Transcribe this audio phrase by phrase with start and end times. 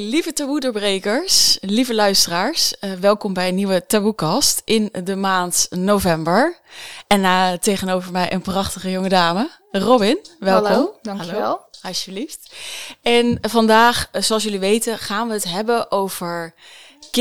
[0.00, 6.58] Lieve taboe-doorbrekers, lieve luisteraars, uh, welkom bij een nieuwe Taboekast in de maand november.
[7.06, 10.18] En uh, tegenover mij een prachtige jonge dame, Robin.
[10.38, 10.70] Welkom.
[10.70, 11.40] Hallo, dankjewel.
[11.40, 12.54] Hallo, alsjeblieft.
[13.02, 16.54] En vandaag, zoals jullie weten, gaan we het hebben over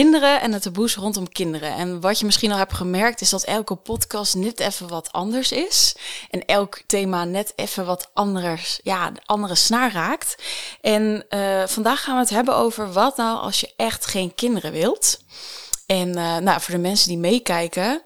[0.02, 1.76] kinderen en het taboes rondom kinderen.
[1.76, 5.52] En wat je misschien al hebt gemerkt, is dat elke podcast net even wat anders
[5.52, 5.96] is.
[6.30, 10.36] En elk thema net even wat anders, ja, andere snaar raakt.
[10.82, 14.72] En uh, vandaag gaan we het hebben over wat nou als je echt geen kinderen
[14.72, 15.20] wilt.
[15.86, 18.02] En uh, nou, voor de mensen die meekijken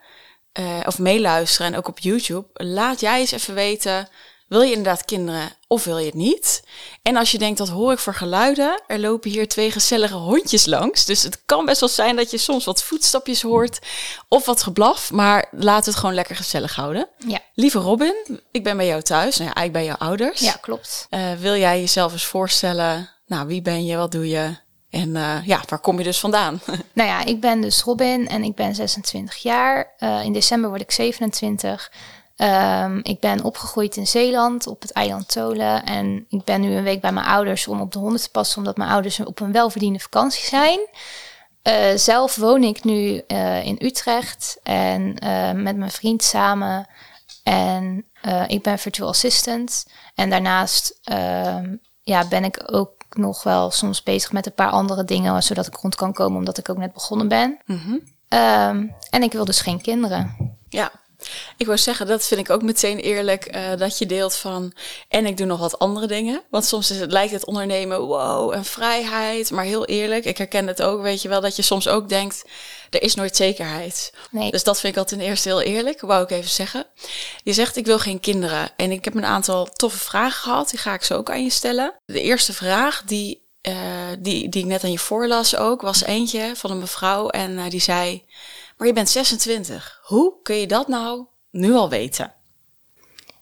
[0.59, 4.09] uh, of meeluisteren en ook op YouTube, laat jij eens even weten
[4.49, 6.63] wil je inderdaad kinderen of wil je het niet?
[7.01, 10.65] En als je denkt, dat hoor ik voor geluiden, er lopen hier twee gezellige hondjes
[10.65, 11.05] langs.
[11.05, 13.79] Dus het kan best wel zijn dat je soms wat voetstapjes hoort
[14.27, 15.11] of wat geblaf.
[15.11, 17.07] Maar laat het gewoon lekker gezellig houden.
[17.27, 17.39] Ja.
[17.53, 19.37] Lieve Robin, ik ben bij jou thuis.
[19.37, 20.39] Nou ja, eigenlijk bij jouw ouders.
[20.39, 21.07] Ja, klopt.
[21.09, 23.09] Uh, wil jij jezelf eens voorstellen?
[23.27, 23.97] Nou, wie ben je?
[23.97, 24.57] Wat doe je?
[24.89, 26.61] En uh, ja, waar kom je dus vandaan?
[26.93, 29.93] nou ja, ik ben dus Robin en ik ben 26 jaar.
[29.99, 31.91] Uh, in december word ik 27.
[32.41, 35.83] Um, ik ben opgegroeid in Zeeland op het eiland Tolen.
[35.83, 38.57] En ik ben nu een week bij mijn ouders om op de honden te passen,
[38.57, 40.79] omdat mijn ouders op een welverdiende vakantie zijn.
[41.63, 46.87] Uh, zelf woon ik nu uh, in Utrecht en uh, met mijn vriend samen.
[47.43, 48.05] En
[48.47, 49.85] ik ben virtual assistant.
[50.15, 55.05] En daarnaast ehm, ja, ben ik ook nog wel soms bezig met een paar andere
[55.05, 57.59] dingen, zodat ik rond kan komen, omdat ik ook net begonnen ben.
[57.65, 58.01] Mm -hmm.
[58.39, 60.57] um, en ik wil dus geen kinderen.
[60.69, 60.91] Ja,
[61.57, 64.73] ik wou zeggen, dat vind ik ook meteen eerlijk, uh, dat je deelt van,
[65.07, 66.43] en ik doe nog wat andere dingen.
[66.49, 69.51] Want soms is het, lijkt het ondernemen, wow, een vrijheid.
[69.51, 72.43] Maar heel eerlijk, ik herken het ook, weet je wel, dat je soms ook denkt,
[72.89, 74.13] er is nooit zekerheid.
[74.31, 74.51] Nee.
[74.51, 76.85] Dus dat vind ik al ten eerste heel eerlijk, wou ik even zeggen.
[77.43, 78.69] Je zegt, ik wil geen kinderen.
[78.75, 81.49] En ik heb een aantal toffe vragen gehad, die ga ik zo ook aan je
[81.49, 81.93] stellen.
[82.05, 83.75] De eerste vraag, die, uh,
[84.19, 87.29] die, die ik net aan je voorlas ook, was eentje van een mevrouw.
[87.29, 88.23] En uh, die zei...
[88.79, 89.99] Maar je bent 26.
[90.03, 92.33] Hoe kun je dat nou nu al weten?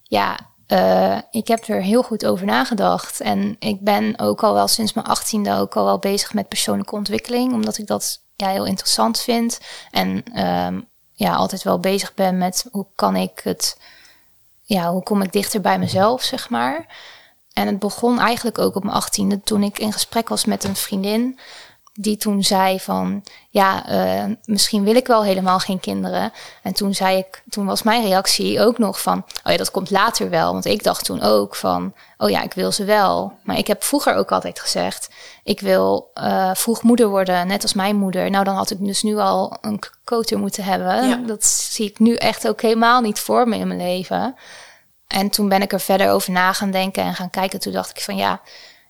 [0.03, 3.21] Ja, uh, ik heb er heel goed over nagedacht.
[3.21, 6.95] En ik ben ook al wel sinds mijn achttiende ook al wel bezig met persoonlijke
[6.95, 7.53] ontwikkeling.
[7.53, 9.59] Omdat ik dat ja, heel interessant vind.
[9.91, 10.81] En uh,
[11.13, 13.79] ja, altijd wel bezig ben met hoe kan ik het...
[14.61, 16.85] Ja, hoe kom ik dichter bij mezelf, zeg maar.
[17.53, 20.75] En het begon eigenlijk ook op mijn achttiende toen ik in gesprek was met een
[20.75, 21.39] vriendin
[21.99, 26.31] die toen zei van ja, uh, misschien wil ik wel helemaal geen kinderen.
[26.63, 29.89] En toen zei ik, toen was mijn reactie ook nog van oh ja, dat komt
[29.89, 30.53] later wel.
[30.53, 33.33] Want ik dacht toen ook van oh ja, ik wil ze wel.
[33.43, 35.09] Maar ik heb vroeger ook altijd gezegd,
[35.43, 38.29] ik wil uh, vroeg moeder worden, net als mijn moeder.
[38.29, 41.07] Nou, dan had ik dus nu al een koter moeten hebben.
[41.07, 41.15] Ja.
[41.15, 44.35] Dat zie ik nu echt ook helemaal niet voor me in mijn leven.
[45.07, 47.59] En toen ben ik er verder over na gaan denken en gaan kijken.
[47.59, 48.41] Toen dacht ik van ja,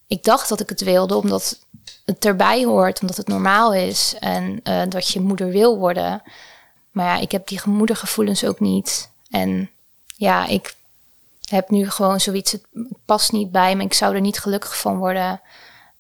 [0.07, 1.59] ik dacht dat ik het wilde, omdat
[2.05, 6.21] het erbij hoort, omdat het normaal is en uh, dat je moeder wil worden.
[6.91, 9.09] Maar ja, ik heb die moedergevoelens ook niet.
[9.29, 9.69] En
[10.15, 10.75] ja, ik
[11.49, 12.65] heb nu gewoon zoiets, het
[13.05, 15.41] past niet bij me, ik zou er niet gelukkig van worden.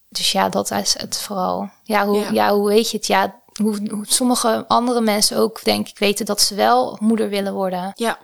[0.09, 1.69] Dus ja, dat is het vooral.
[1.83, 2.31] Ja, hoe, ja.
[2.31, 3.07] ja hoe weet je het?
[3.07, 7.53] Ja, hoe, hoe sommige andere mensen ook, denk ik, weten dat ze wel moeder willen
[7.53, 7.91] worden.
[7.95, 8.17] Ja.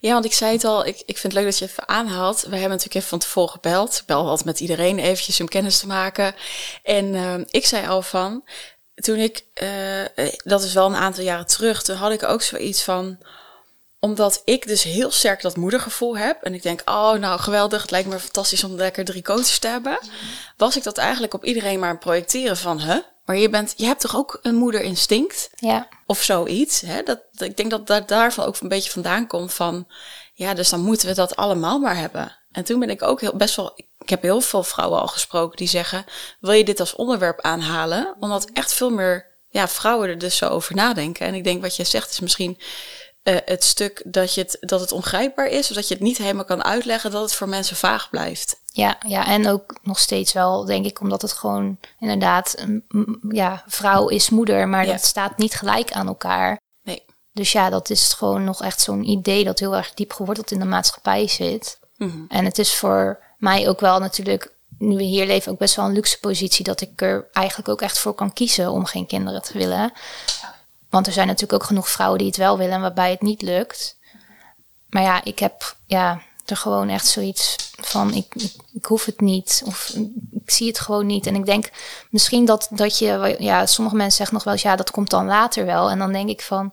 [0.00, 1.88] Ja, want ik zei het al, ik, ik vind het leuk dat je het even
[1.88, 2.40] aanhaalt.
[2.40, 3.96] We hebben natuurlijk even van tevoren gebeld.
[3.96, 6.34] Ik bel altijd met iedereen eventjes om kennis te maken.
[6.82, 8.44] En uh, ik zei al van,
[8.94, 12.82] toen ik, uh, dat is wel een aantal jaren terug, toen had ik ook zoiets
[12.82, 13.18] van,
[14.00, 16.42] omdat ik dus heel sterk dat moedergevoel heb.
[16.42, 19.68] En ik denk, oh nou geweldig, het lijkt me fantastisch om lekker drie coaches te
[19.68, 19.98] hebben.
[20.56, 22.98] Was ik dat eigenlijk op iedereen maar projecteren van, huh?
[23.28, 25.50] Maar je, bent, je hebt toch ook een moederinstinct?
[25.56, 25.88] Ja.
[26.06, 26.80] Of zoiets.
[26.80, 27.02] Hè?
[27.02, 29.86] Dat, ik denk dat dat daarvan ook een beetje vandaan komt van...
[30.34, 32.36] Ja, dus dan moeten we dat allemaal maar hebben.
[32.52, 33.72] En toen ben ik ook heel, best wel...
[33.98, 36.04] Ik heb heel veel vrouwen al gesproken die zeggen...
[36.40, 38.16] Wil je dit als onderwerp aanhalen?
[38.20, 41.26] Omdat echt veel meer ja, vrouwen er dus zo over nadenken.
[41.26, 42.58] En ik denk wat je zegt is misschien...
[43.24, 46.18] Uh, het stuk dat, je het, dat het ongrijpbaar is, of dat je het niet
[46.18, 48.60] helemaal kan uitleggen, dat het voor mensen vaag blijft.
[48.78, 52.84] Ja, ja, en ook nog steeds wel, denk ik, omdat het gewoon inderdaad, een,
[53.28, 54.92] ja, vrouw is moeder, maar Ja.
[54.92, 56.60] dat staat niet gelijk aan elkaar.
[56.82, 57.02] Nee.
[57.32, 60.58] Dus ja, dat is gewoon nog echt zo'n idee dat heel erg diep geworteld in
[60.58, 61.78] de maatschappij zit.
[61.96, 62.18] Mhm.
[62.28, 65.84] En het is voor mij ook wel natuurlijk, nu we hier leven, ook best wel
[65.84, 69.42] een luxe positie dat ik er eigenlijk ook echt voor kan kiezen om geen kinderen
[69.42, 69.92] te willen.
[70.90, 73.96] Want er zijn natuurlijk ook genoeg vrouwen die het wel willen, waarbij het niet lukt.
[74.88, 79.20] Maar ja, ik heb ja, er gewoon echt zoiets van, ik, ik, ik hoef het
[79.20, 79.62] niet.
[79.66, 79.92] Of
[80.30, 81.26] ik zie het gewoon niet.
[81.26, 81.70] En ik denk
[82.10, 85.26] misschien dat, dat je, ja, sommige mensen zeggen nog wel eens, ja, dat komt dan
[85.26, 85.90] later wel.
[85.90, 86.72] En dan denk ik van,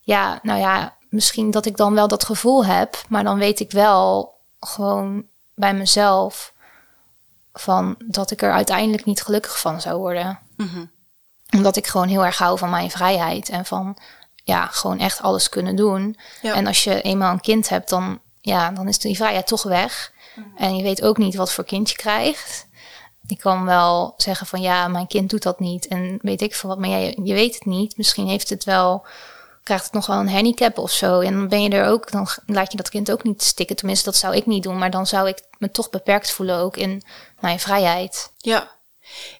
[0.00, 3.02] ja, nou ja, misschien dat ik dan wel dat gevoel heb.
[3.08, 5.24] Maar dan weet ik wel gewoon
[5.54, 6.52] bij mezelf
[7.52, 10.38] van dat ik er uiteindelijk niet gelukkig van zou worden.
[10.56, 10.84] Mhm.
[11.50, 13.96] Omdat ik gewoon heel erg hou van mijn vrijheid en van
[14.44, 16.18] ja, gewoon echt alles kunnen doen.
[16.42, 16.54] Ja.
[16.54, 20.12] En als je eenmaal een kind hebt, dan, ja, dan is die vrijheid toch weg.
[20.56, 22.66] En je weet ook niet wat voor kind je krijgt.
[23.26, 26.68] Ik kan wel zeggen van ja, mijn kind doet dat niet en weet ik veel
[26.68, 27.96] wat, maar jij, je weet het niet.
[27.96, 29.06] Misschien heeft het wel,
[29.62, 31.20] krijgt het nog wel een handicap of zo.
[31.20, 33.76] En dan ben je er ook, dan laat je dat kind ook niet stikken.
[33.76, 36.76] Tenminste, dat zou ik niet doen, maar dan zou ik me toch beperkt voelen ook
[36.76, 37.02] in
[37.40, 38.32] mijn vrijheid.
[38.36, 38.76] Ja.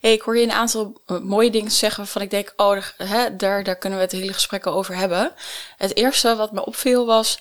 [0.00, 2.94] Hey, ik hoor je een aantal eh, mooie dingen zeggen waarvan ik denk, oh, daar-
[2.96, 5.32] hè, daar, daar kunnen we het hele gesprek over hebben.
[5.76, 7.38] Het eerste wat me opviel was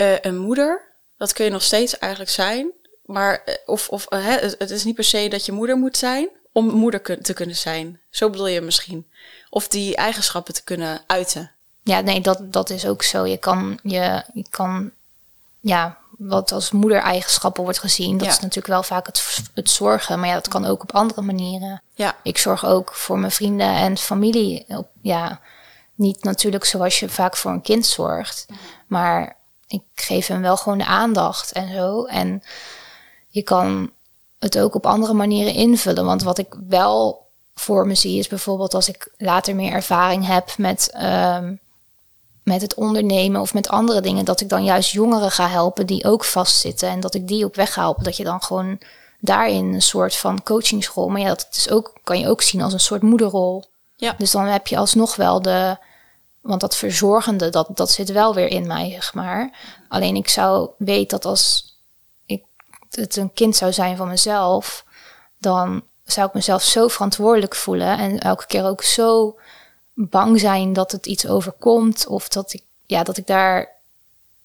[0.00, 0.82] eh, een moeder.
[1.16, 2.70] Dat kun je nog steeds eigenlijk zijn.
[3.04, 5.96] Maar, eh, of, of eh, hè, het, is niet per se dat je moeder moet
[5.96, 8.00] zijn om moeder kun- te kunnen zijn.
[8.10, 9.06] Zo bedoel je misschien.
[9.50, 11.50] Of die eigenschappen te kunnen uiten.
[11.82, 13.26] Ja, nee, dat, dat is ook zo.
[13.26, 14.90] Je kan, je, je kan,
[15.60, 18.32] ja, wat als moedereigenschappen wordt gezien, dat Ja.
[18.32, 20.18] is natuurlijk wel vaak het, het zorgen.
[20.20, 21.82] Maar ja, dat kan ook op andere manieren.
[21.94, 24.66] Ja, Ik zorg ook voor mijn vrienden en familie.
[25.02, 25.40] Ja,
[25.94, 28.46] niet natuurlijk zoals je vaak voor een kind zorgt.
[28.86, 29.36] Maar
[29.70, 32.04] ik geef hem wel gewoon de aandacht en zo.
[32.04, 32.42] En
[33.28, 33.90] je kan
[34.38, 36.04] het ook op andere manieren invullen.
[36.04, 40.58] Want wat ik wel voor me zie is bijvoorbeeld als ik later meer ervaring heb
[40.58, 41.54] met, ehm,
[42.42, 46.04] met het ondernemen of met andere dingen, dat ik dan juist jongeren ga helpen die
[46.04, 48.04] ook vastzitten en dat ik die op weg ga helpen.
[48.04, 48.78] Dat je dan gewoon
[49.20, 52.72] daarin een soort van coachingsrol, maar ja, dat is ook, kan je ook zien als
[52.72, 53.64] een soort moederrol.
[53.96, 54.14] Ja.
[54.18, 55.76] Dus dan heb je alsnog wel de,
[56.50, 59.50] want dat verzorgende, dat, dat zit wel weer in mij, zeg maar.
[59.88, 61.74] Alleen ik zou weten dat als
[62.26, 62.44] ik
[62.90, 64.84] het een kind zou zijn van mezelf,
[65.38, 69.38] dan zou ik mezelf zo verantwoordelijk voelen en elke keer ook zo
[69.94, 73.68] bang zijn dat het iets overkomt of dat ik, ja, dat ik daar,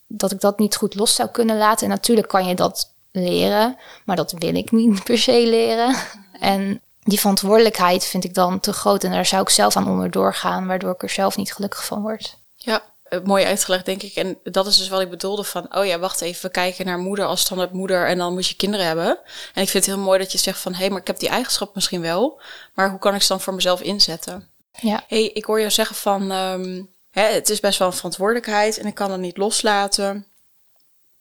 [0.08, 1.84] dat ik dat niet goed los zou kunnen laten.
[1.84, 5.96] En natuurlijk kan je dat leren, maar dat wil ik niet per se leren.
[6.40, 10.34] En die verantwoordelijkheid vind ik dan te groot en daar zou ik zelf aan onderdoor
[10.34, 12.38] gaan, waardoor ik er zelf niet gelukkig van word.
[12.56, 14.16] Ja, eh, mooi uitgelegd, denk ik.
[14.16, 16.98] En dat is dus wat ik bedoelde van, oh ja, wacht even, we kijken naar
[16.98, 19.08] moeder als standaard moeder en dan moet je kinderen hebben.
[19.54, 21.20] En ik vind het heel mooi dat je zegt van, hé, hey, maar ik heb
[21.20, 22.42] die eigenschap misschien wel,
[22.74, 24.50] maar hoe kan ik ze dan voor mezelf inzetten?
[24.80, 25.04] Ja.
[25.08, 26.82] hey, ik hoor jou zeggen van, ehm,
[27.12, 30.26] hè, het is best wel een verantwoordelijkheid en ik kan het niet loslaten.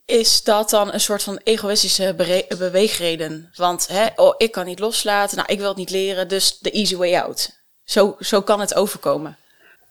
[0.06, 2.14] Is dat dan een soort van egoïstische
[2.58, 3.50] beweegreden?
[3.54, 6.70] Want hè, oh, ik kan niet loslaten, nou, ik wil het niet leren, dus de
[6.70, 7.50] easy way out.
[7.84, 9.36] Zo, zo kan het overkomen.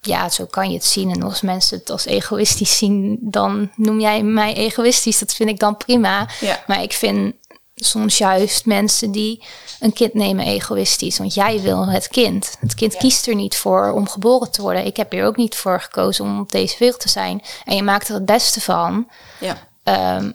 [0.01, 1.11] ja, zo kan je het zien.
[1.11, 5.19] En als mensen het als egoïstisch zien, dan noem jij mij egoïstisch.
[5.19, 6.29] Dat vind ik dan prima.
[6.39, 6.63] Ja.
[6.67, 7.35] Maar ik vind
[7.75, 9.43] soms juist mensen die
[9.79, 11.17] een kind nemen egoïstisch.
[11.17, 12.55] Want jij wil het kind.
[12.59, 12.99] Het kind Ja.
[12.99, 14.85] kiest er niet voor om geboren te worden.
[14.85, 17.41] Ik heb hier ook niet voor gekozen om op deze wereld te zijn.
[17.65, 19.09] En je maakt er het beste van.
[19.39, 20.31] Ja, Ehm,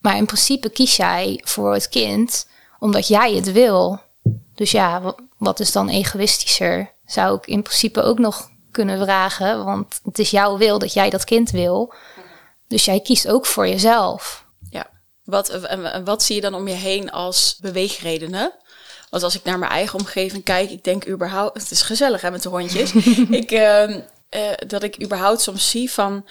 [0.00, 2.46] maar in principe kies jij voor het kind
[2.78, 4.00] omdat jij het wil.
[4.54, 6.92] Dus ja, wa- wat is dan egoïstischer?
[7.06, 9.64] Zou ik in principe ook nog kunnen vragen.
[9.64, 11.92] Want het is jouw wil dat jij dat kind wil.
[12.68, 14.44] Dus jij kiest ook voor jezelf.
[14.70, 14.86] ja.
[15.24, 18.52] Wat, en, wat zie je dan om je heen als beweegredenen?
[19.10, 22.30] Want als ik naar mijn eigen omgeving kijk, ik denk überhaupt, het is gezellig hè,
[22.30, 22.92] met de hondjes,
[23.42, 26.26] ik, ehm, eh, dat ik überhaupt soms zie van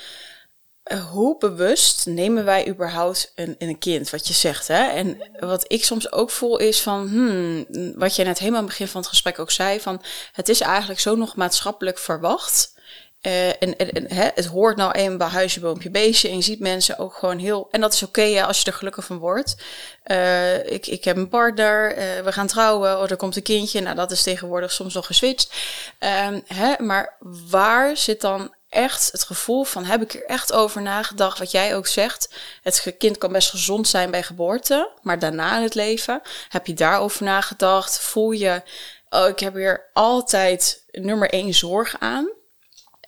[0.97, 4.67] hoe bewust nemen wij überhaupt een, een kind, wat je zegt.
[4.67, 4.83] Hè?
[4.83, 7.65] En wat ik soms ook voel is van, hmm,
[7.95, 10.01] wat jij net helemaal aan het begin van het gesprek ook zei, van
[10.31, 12.77] het is eigenlijk zo nog maatschappelijk verwacht.
[13.21, 16.29] Eh, en en, hè, het hoort nou eenmaal bij huisje, boompje, beestje.
[16.29, 17.67] En je ziet mensen ook gewoon heel...
[17.71, 19.55] En dat is oké ja, als je er gelukkig van wordt.
[20.03, 23.81] Eh, ik, ik heb een partner, eh, we gaan trouwen, oh, er komt een kindje.
[23.81, 25.53] Nou, dat is tegenwoordig soms nog geswitcht.
[25.99, 27.17] Ehm, hè, maar
[27.49, 29.85] waar zit dan echt het gevoel van...
[29.85, 32.33] heb ik er echt over nagedacht, wat jij ook zegt...
[32.63, 34.91] het kind kan best gezond zijn bij geboorte...
[35.01, 37.99] maar daarna in het leven, heb je daarover nagedacht?
[37.99, 38.61] Voel je,
[39.09, 42.37] oh, ik heb hier altijd nummer één zorg aan...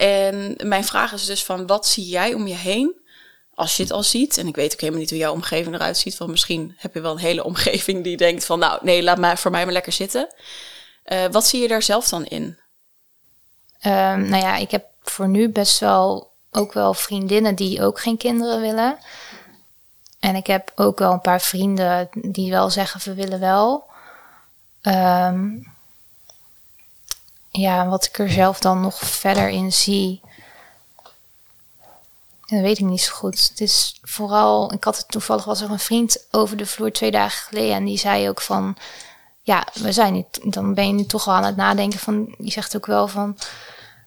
[0.01, 3.01] En mijn vraag is dus van, wat zie jij om je heen
[3.53, 4.37] als je het al ziet?
[4.37, 6.17] En ik weet ook helemaal niet hoe jouw omgeving eruit ziet.
[6.17, 9.37] Want misschien heb je wel een hele omgeving die denkt van, nou nee, laat maar
[9.37, 10.33] voor mij maar lekker zitten.
[11.03, 12.59] Eh, wat zie je daar zelf dan in?
[13.79, 18.17] Ehm, nou ja, ik heb voor nu best wel ook wel vriendinnen die ook geen
[18.17, 18.97] kinderen willen.
[20.19, 23.83] En ik heb ook wel een paar vrienden die wel zeggen we willen wel.
[24.81, 25.49] Ehm,
[27.49, 30.21] ja, wat ik er zelf dan nog verder in zie.
[32.45, 33.49] Dat weet ik niet zo goed.
[33.49, 37.11] Het is vooral, ik had het toevallig was er een vriend over de vloer twee
[37.11, 38.77] dagen geleden en die zei ook van,
[39.41, 42.51] ja, we zijn nu, dan ben je nu toch al aan het nadenken van, die
[42.51, 43.37] zegt ook wel van,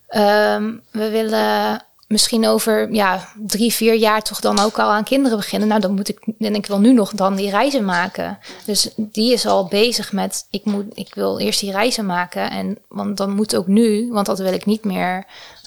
[0.09, 5.39] ehm, we willen misschien over ja, drie, vier jaar toch dan ook al aan kinderen
[5.39, 5.69] beginnen.
[5.69, 8.39] Nou, dan moet ik, en ik wil nu nog dan die reizen maken.
[8.65, 12.51] Dus die is al bezig met, ik, moet, ik wil eerst die reizen maken.
[12.51, 15.25] En want dan moet ook nu, want dat wil ik niet meer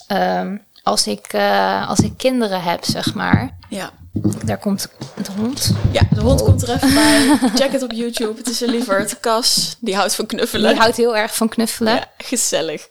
[0.08, 3.58] ehm, als, ik, uh, als ik kinderen heb, zeg maar.
[3.70, 3.92] Ja.
[4.46, 5.72] Daar komt de hond.
[5.92, 7.38] Ja, de hond komt er even bij.
[7.60, 8.38] Check het op YouTube.
[8.38, 9.20] Het is een lieverd.
[9.20, 10.70] Kas, die houdt van knuffelen.
[10.70, 11.94] Die houdt heel erg van knuffelen.
[11.94, 12.88] Ja, gezellig.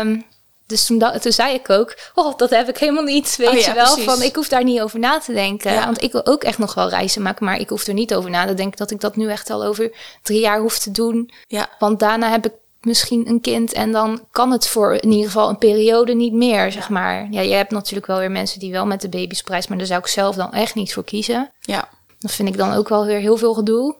[0.00, 0.24] Um,
[0.72, 3.72] dus toen, toen zei ik ook, oh, dat heb ik helemaal niet, weet oh je
[3.74, 3.96] wel.
[3.96, 5.74] Van, ik hoef daar niet over na te denken.
[5.74, 8.30] Want ik wil ook echt nog wel reizen maken, maar ik hoef er niet over
[8.30, 11.30] na te denken dat ik dat nu echt al over drie jaar hoef te doen.
[11.48, 11.68] Ja.
[11.78, 15.48] Want daarna heb ik misschien een kind en dan kan het voor in ieder geval
[15.48, 17.28] een periode niet meer, zeg maar.
[17.30, 19.86] Ja, je hebt natuurlijk wel weer mensen die wel met de baby's prijs, maar daar
[19.86, 21.50] zou ik zelf dan echt niet voor kiezen.
[21.60, 21.88] Ja.
[22.18, 23.96] Dat vind ik dan ook wel weer heel veel gedoe.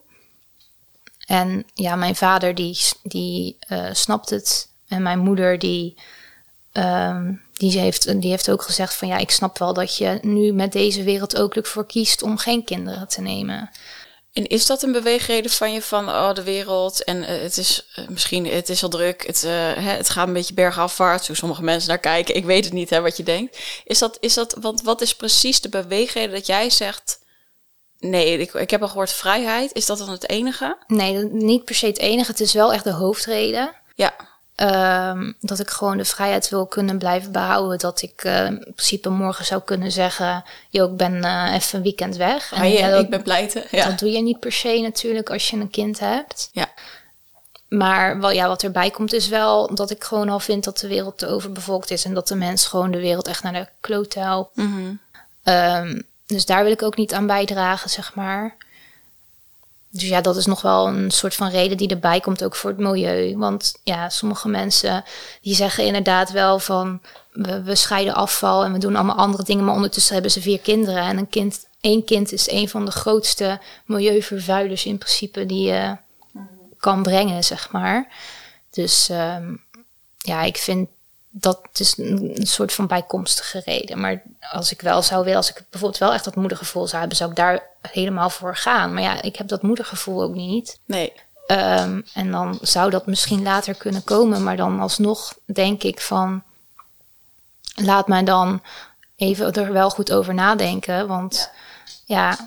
[1.27, 4.71] En ja, mijn vader die, die uh, snapt het.
[4.89, 5.95] En mijn moeder die
[6.73, 10.53] Um, die, heeft, die heeft ook gezegd van ja, ik snap wel dat je nu
[10.53, 13.71] met deze wereld ook ervoor kiest om geen kinderen te nemen.
[14.33, 17.87] En is dat een beweegreden van je van oh, de wereld en uh, het is
[17.99, 21.37] uh, misschien het is al druk, het, uh, hè, het gaat een beetje bergafwaarts, hoe
[21.37, 22.35] sommige mensen naar kijken.
[22.35, 23.59] Ik weet het niet hè, wat je denkt.
[23.85, 27.19] Is dat, is dat, want wat is precies de beweegreden dat jij zegt,
[27.99, 30.77] nee, ik, ik heb al gehoord vrijheid, is dat dan het enige?
[30.87, 33.75] Nee, niet per se het enige, het is wel echt de hoofdreden.
[33.95, 34.15] Ja.
[34.63, 37.79] Um, dat ik gewoon de vrijheid wil kunnen blijven behouden.
[37.79, 41.83] Dat ik uh, in principe morgen zou kunnen zeggen: Yo, ik ben uh, even een
[41.83, 42.53] weekend weg.
[42.53, 43.65] En, ja, dat, ik ben pleiten.
[43.71, 43.87] Ja.
[43.87, 46.49] Dat doe je niet per se natuurlijk als je een kind hebt.
[46.53, 46.67] Ja.
[47.69, 50.89] Maar wel, ja, wat erbij komt is wel dat ik gewoon al vind dat de
[50.89, 52.05] wereld te overbevolkt is.
[52.05, 54.57] En dat de mens gewoon de wereld echt naar de kloot helpt.
[54.57, 55.55] Mm -hmm.
[55.55, 58.57] um, dus daar wil ik ook niet aan bijdragen, zeg maar.
[59.93, 62.71] Dus ja, dat is nog wel een soort van reden die erbij komt ook voor
[62.71, 63.37] het milieu.
[63.37, 65.05] Want ja, sommige mensen
[65.43, 67.01] die zeggen inderdaad wel van
[67.33, 71.03] we, scheiden afval en we doen allemaal andere dingen, maar ondertussen hebben ze vier kinderen.
[71.03, 75.97] En een kind, één kind is een van de grootste milieuvervuilers in principe die je
[76.79, 78.09] kan brengen, zeg maar.
[78.71, 79.65] Dus um,
[80.19, 80.89] ja, ik vind
[81.35, 84.01] dat is een, soort van bijkomstige reden.
[84.01, 87.17] Maar als ik wel zou willen, als ik bijvoorbeeld wel echt dat moedergevoel zou hebben,
[87.17, 88.95] zou ik daar helemaal voor gaan.
[88.95, 90.79] Maar ja, ik heb dat moedergevoel ook niet.
[90.87, 91.13] Nee.
[91.47, 94.43] Um, en dan zou dat misschien later kunnen komen.
[94.43, 96.43] Maar dan alsnog denk ik van,
[97.75, 98.63] laat mij dan
[99.17, 101.07] even er wel goed over nadenken.
[101.09, 101.51] Want
[102.05, 102.39] ja,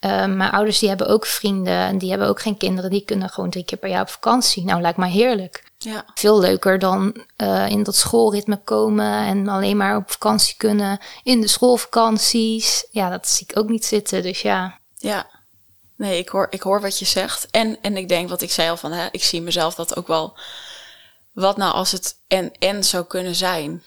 [0.00, 2.90] ja um, mijn ouders die hebben ook vrienden en die hebben ook geen kinderen.
[2.90, 4.64] Die kunnen gewoon drie keer per jaar op vakantie.
[4.64, 5.65] Nou, lijkt mij heerlijk.
[5.78, 6.04] Ja.
[6.14, 11.40] Veel leuker dan uh, in dat schoolritme komen en alleen maar op vakantie kunnen in
[11.40, 12.86] de schoolvakanties.
[12.90, 14.22] Ja, dat zie ik ook niet zitten.
[14.22, 14.80] Dus ja.
[14.94, 15.26] Ja,
[15.96, 17.46] nee, ik hoor, ik hoor wat je zegt.
[17.50, 20.06] En, en ik denk wat ik zei al van, hè, ik zie mezelf dat ook
[20.06, 20.38] wel.
[21.32, 23.82] Wat nou als het en en zou kunnen zijn?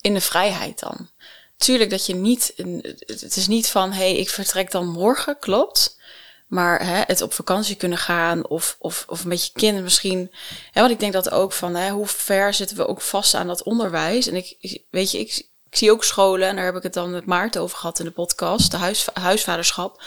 [0.00, 1.08] In de vrijheid dan.
[1.56, 2.52] Tuurlijk dat je niet,
[3.06, 5.93] het is niet van, hé, hey, ik vertrek dan morgen, klopt.
[6.54, 10.30] Maar hè, het op vakantie kunnen gaan of, of, of met je kind misschien.
[10.72, 13.46] Hè, want ik denk dat ook van hè, hoe ver zitten we ook vast aan
[13.46, 14.26] dat onderwijs.
[14.26, 17.10] En ik weet je, ik, ik zie ook scholen, en daar heb ik het dan
[17.10, 20.02] met Maarten over gehad in de podcast, de huis, huisvaderschap.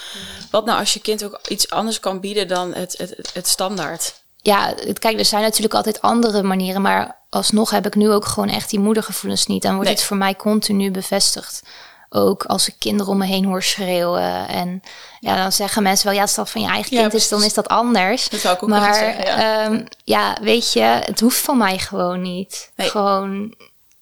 [0.50, 4.22] Wat nou als je kind ook iets anders kan bieden dan het, het, het standaard?
[4.36, 8.48] Ja, kijk, er zijn natuurlijk altijd andere manieren, maar alsnog heb ik nu ook gewoon
[8.48, 9.64] echt die moedergevoelens niet.
[9.64, 9.96] En wordt nee.
[9.96, 11.62] het voor mij continu bevestigd
[12.10, 14.48] ook als ik kinderen om me heen hoor schreeuwen.
[14.48, 14.82] En
[15.20, 17.54] ja, dan zeggen mensen wel, ja, als dat van je eigen kind is, dan is
[17.54, 18.28] dat anders.
[18.28, 19.66] Dat zou ik ook maar zeggen, ja.
[19.66, 22.70] Um, ja, weet je, het hoeft van mij gewoon niet.
[22.76, 22.88] Nee.
[22.88, 23.54] Gewoon,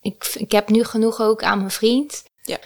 [0.03, 2.25] ik, ik heb nu genoeg ook aan mijn vriend.
[2.43, 2.59] Ja.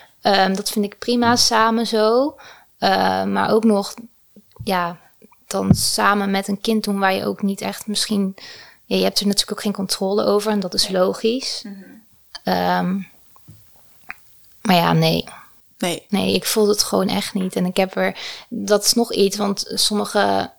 [0.47, 2.37] Um, dat vind ik prima samen zo.
[2.79, 3.95] Uh, maar ook nog,
[4.65, 4.97] ja,
[5.47, 8.35] dan samen met een kind doen waar je ook niet echt misschien...
[8.85, 11.63] Ja, je hebt er natuurlijk ook geen controle over en dat is logisch.
[11.65, 11.85] Mm
[12.45, 12.87] -hmm.
[12.89, 13.09] um,
[14.63, 15.25] maar ja, nee.
[15.79, 16.07] Nee.
[16.09, 17.57] Nee, ik voel het gewoon echt niet.
[17.57, 18.17] En ik heb er,
[18.49, 20.51] dat is nog iets, want sommige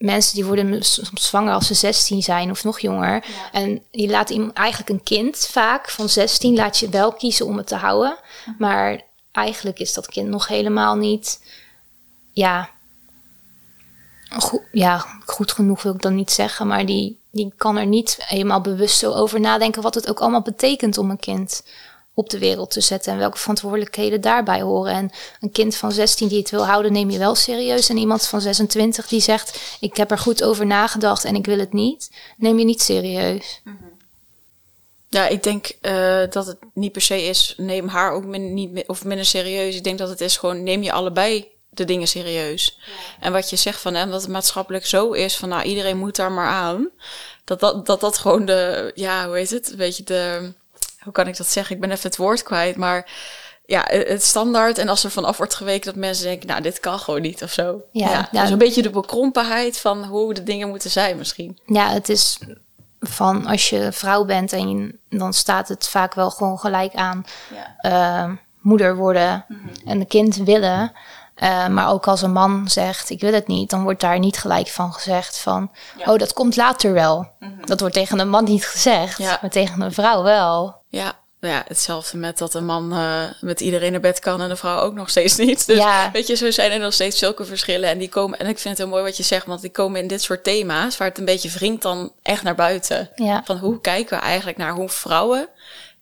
[0.00, 3.12] mensen die worden soms zwanger als ze 16 zijn of nog jonger.
[3.12, 3.52] Ja.
[3.52, 7.66] En je laat eigenlijk een kind vaak van 16 laat je wel kiezen om het
[7.66, 8.16] te houden.
[8.58, 9.00] Maar
[9.32, 11.40] eigenlijk is dat kind nog helemaal niet,
[12.32, 12.70] ja,
[14.38, 16.66] goed, ja, goed genoeg wil ik dan niet zeggen.
[16.66, 20.42] Maar die, die kan er niet helemaal bewust zo over nadenken wat het ook allemaal
[20.42, 21.62] betekent om een kind
[22.20, 24.92] op de wereld te zetten en welke verantwoordelijkheden daarbij horen.
[24.92, 25.10] En
[25.40, 27.88] een kind van 16 die het wil houden, neem je wel serieus.
[27.88, 31.58] En iemand van 26 die zegt: Ik heb er goed over nagedacht en ik wil
[31.58, 33.60] het niet, neem je niet serieus.
[33.64, 33.88] Mm -hmm.
[35.08, 38.86] Ja, ik denk uh, dat het niet per se is, neem haar ook min, niet
[38.86, 39.76] of minder serieus.
[39.76, 42.78] Ik denk dat het is gewoon, neem je allebei de dingen serieus.
[42.78, 42.92] Ja.
[43.20, 46.16] En wat je zegt van, hè, dat het maatschappelijk zo is van, nou, iedereen moet
[46.16, 46.88] daar maar aan.
[47.44, 50.52] Dat dat, dat, dat gewoon de, ja, hoe heet het, weet je, de
[51.02, 51.74] hoe kan ik dat zeggen?
[51.74, 53.10] Ik ben even het woord kwijt, maar
[53.66, 54.78] ja, het standaard.
[54.78, 57.52] En als er vanaf wordt geweken dat mensen denken, nou, dit kan gewoon niet of
[57.52, 57.80] zo.
[57.92, 58.40] Ja, ja, ja.
[58.42, 61.58] Dus een beetje de bekrompenheid van hoe de dingen moeten zijn misschien.
[61.66, 62.38] Ja, het is
[63.00, 67.24] van als je vrouw bent en je- dan staat het vaak wel gewoon gelijk aan
[67.54, 67.74] Ja.
[67.76, 68.30] eh,
[68.60, 69.44] moeder worden
[69.86, 70.92] en een kind willen.
[71.34, 74.38] Eh, maar ook als een man zegt ik wil het niet, dan wordt daar niet
[74.38, 75.70] gelijk van gezegd van
[76.06, 77.28] oh dat komt later wel.
[77.64, 80.79] Dat wordt tegen een man niet gezegd, maar tegen een vrouw wel.
[80.90, 84.50] Ja, nou ja, hetzelfde met dat een man eh, met iedereen naar bed kan en
[84.50, 85.66] een vrouw ook nog steeds niet.
[85.66, 86.10] Dus Ja.
[86.12, 87.88] weet je, zo zijn er nog steeds zulke verschillen.
[87.90, 90.00] En die komen, en ik vind het heel mooi wat je zegt, want die komen
[90.00, 93.10] in dit soort thema's, waar het een beetje wringt dan echt naar buiten.
[93.14, 93.42] Ja.
[93.44, 95.48] Van hoe kijken we eigenlijk naar hoe vrouwen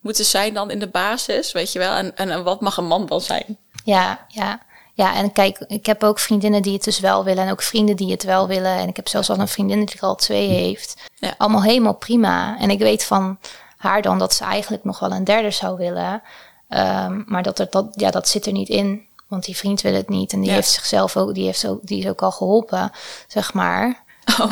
[0.01, 1.93] moeten zijn dan in de basis, weet je wel?
[1.93, 3.59] En, en, en wat mag een man dan zijn?
[3.85, 4.67] Ja, ja.
[4.95, 7.97] Ja, en kijk, ik heb ook vriendinnen die het dus wel willen en ook vrienden
[7.97, 8.77] die het wel willen.
[8.77, 10.95] En ik heb zelfs al een vriendin die er al twee heeft.
[11.15, 11.35] Ja.
[11.39, 12.59] Allemaal helemaal prima.
[12.59, 13.39] En ik weet van
[13.79, 16.23] haar dan dat ze eigenlijk nog wel een derde zou willen.
[16.69, 19.95] Ehm, maar dat, er, dat, ja, dat zit er niet in, want die vriend wil
[19.95, 20.33] het niet.
[20.33, 20.55] En die Ja.
[20.55, 22.91] heeft zichzelf ook, die, heeft ook, die is ook al geholpen,
[23.29, 24.03] zeg maar.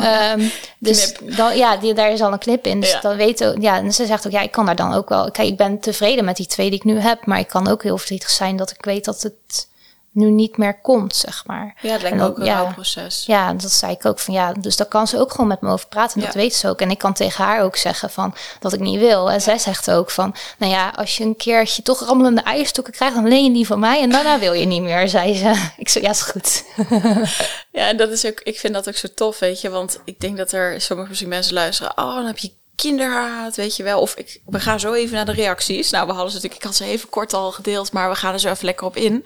[0.00, 2.80] Ehm, dus dan, ja, die, daar is al een knip in.
[2.80, 3.00] Dus Ja.
[3.00, 5.30] dan weet ook, ja, en ze zegt ook, ja, ik kan daar dan ook wel.
[5.30, 7.82] Kijk, ik ben tevreden met die twee die ik nu heb, maar ik kan ook
[7.82, 9.68] heel verdrietig zijn dat ik weet dat het
[10.16, 11.74] nu niet meer komt, zeg maar.
[11.80, 12.54] Ja, het lijkt me dan- ook een ja.
[12.54, 13.24] rouwproces.
[13.26, 15.70] Ja, dat zei ik ook van ja, dus daar kan ze ook gewoon met me
[15.70, 16.20] over praten.
[16.20, 16.80] En dat weet ze ook.
[16.80, 19.30] En ik kan tegen haar ook zeggen van dat ik niet wil.
[19.30, 23.14] En zij zegt ook van, nou ja, als je een keertje toch rammelende eierstokken krijgt,
[23.14, 25.54] dan leen je die van mij en daarna wil je niet meer, zei ze.
[25.76, 26.64] Ik zei ja, is goed.
[27.72, 30.20] Ja, en dat is ook, ik vind dat ook zo tof, weet je, want ik
[30.20, 34.00] denk dat er sommige misschien mensen luisteren, oh, dan heb je kinderhaat, weet je wel.
[34.00, 35.90] Of ik, we gaan zo even naar de reacties.
[35.90, 38.32] Nou, we hadden ze natuurlijk, ik had ze even kort al gedeeld, maar we gaan
[38.32, 39.24] er zo even lekker op in.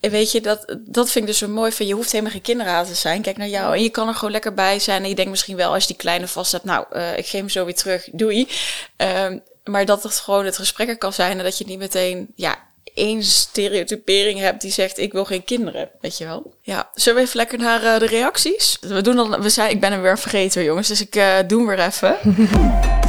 [0.00, 2.42] En weet je, dat, dat vind ik dus zo mooi van, je hoeft helemaal geen
[2.42, 3.22] kinderhaat te zijn.
[3.22, 5.02] Kijk naar jou en je kan er gewoon lekker bij zijn.
[5.02, 7.48] En je denkt misschien wel, als die kleine vast hebt, nou, eh, ik geef hem
[7.48, 8.48] zo weer terug, doei.
[8.96, 12.28] Ehm, maar dat het gewoon het gesprek er kan zijn en dat je niet meteen,
[12.34, 16.54] ja, één stereotypering hebt die zegt ik wil geen kinderen, weet je wel.
[16.62, 18.76] Ja, zullen we even lekker naar eh, de reacties?
[18.80, 21.58] We doen dan, we zijn, ik ben hem weer vergeten jongens, dus ik eh, doe
[21.58, 22.16] hem weer even.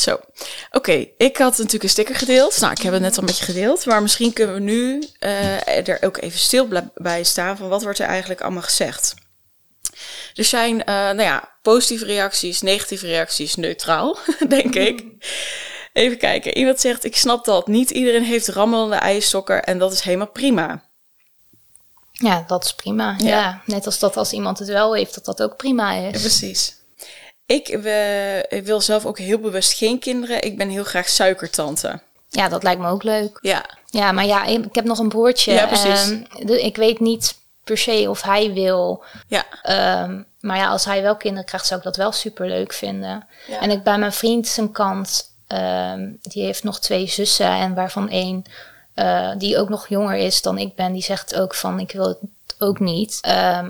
[0.00, 0.20] Zo,
[0.70, 1.06] oké.
[1.16, 2.60] Ik had natuurlijk een sticker gedeeld.
[2.60, 3.86] Nou, ik heb het net al met je gedeeld.
[3.86, 7.98] Maar misschien kunnen we nu eh, er ook even stil bij staan van wat wordt
[7.98, 9.14] er eigenlijk allemaal gezegd.
[10.34, 15.04] Er zijn, eh, nou ja, positieve reacties, negatieve reacties, neutraal, denk ik.
[15.92, 16.56] Even kijken.
[16.56, 17.66] Iemand zegt, ik snap dat.
[17.66, 20.88] Niet iedereen heeft rammelende eierstokken en dat is helemaal prima.
[22.12, 23.14] Ja, dat is prima.
[23.18, 23.28] Ja.
[23.28, 23.62] Ja.
[23.66, 26.20] net als dat als iemand het wel heeft, dat dat ook prima is.
[26.20, 26.79] Precies.
[27.52, 30.42] Ik, we- ik wil zelf ook heel bewust geen kinderen.
[30.42, 32.00] Ik ben heel graag suikertante.
[32.28, 33.38] Ja, dat lijkt me ook leuk.
[33.42, 35.52] Ja, Ja, maar ja, ik heb nog een broertje.
[35.52, 36.10] Ja, precies.
[36.10, 39.02] Ehm, ik weet niet per se of hij wil.
[39.28, 42.72] ja, Ehm, maar ja, als hij wel kinderen krijgt, zou ik dat wel super leuk
[42.72, 43.26] vinden.
[43.46, 43.60] Ja.
[43.60, 48.08] En ik bij mijn vriend zijn kant, ehm, die heeft nog twee zussen en waarvan
[48.08, 48.44] één
[48.94, 52.08] eh, die ook nog jonger is dan ik ben, die zegt ook van ik wil
[52.08, 52.18] het
[52.58, 53.18] ook niet.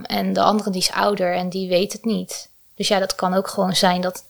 [0.03, 2.49] En de andere die is ouder en die weet het niet.
[2.81, 4.25] Dus ja, dat kan ook gewoon zijn dat,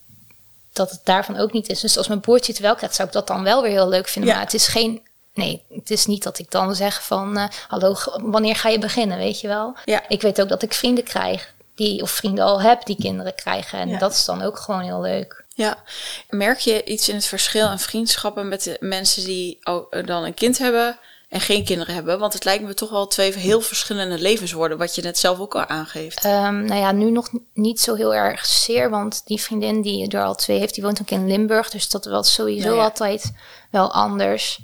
[0.72, 1.80] dat het daarvan ook niet is.
[1.80, 4.08] Dus als mijn broertje het wel krijgt, zou ik dat dan wel weer heel leuk
[4.08, 4.30] vinden.
[4.30, 4.36] Ja.
[4.36, 5.02] Maar het is geen.
[5.34, 9.18] Nee, het is niet dat ik dan zeg van eh, hallo, wanneer ga je beginnen,
[9.18, 9.76] weet je wel?
[9.84, 10.02] Ja.
[10.08, 13.78] Ik weet ook dat ik vrienden krijg die of vrienden al heb die kinderen krijgen
[13.78, 13.98] en Ja.
[13.98, 15.44] dat is dan ook gewoon heel leuk.
[15.54, 15.82] ja.
[16.28, 20.34] Merk je iets in het verschil in vriendschappen met de mensen die ook dan een
[20.34, 20.98] kind hebben
[21.30, 22.18] en geen kinderen hebben?
[22.18, 25.38] Want het lijkt me toch wel twee heel verschillende levens worden, wat je net zelf
[25.38, 26.24] ook al aangeeft.
[26.24, 30.24] Ehm, nou ja, nu nog niet zo heel erg zeer, want die vriendin die er
[30.24, 32.82] al twee heeft, die woont ook in Limburg, dus dat was sowieso Nou ja.
[32.82, 33.32] altijd
[33.70, 34.60] wel anders.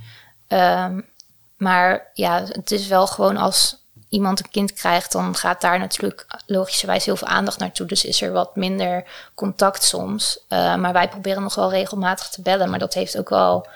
[0.49, 1.01] Ehm,
[1.57, 3.77] maar ja, het is wel gewoon als
[4.09, 7.87] iemand een kind krijgt, dan gaat daar natuurlijk logischerwijs heel veel aandacht naartoe.
[7.87, 10.39] Dus is er wat minder contact soms.
[10.49, 12.71] Eh, maar wij proberen nog wel regelmatig te bellen.
[12.71, 13.67] Maar dat heeft ook wel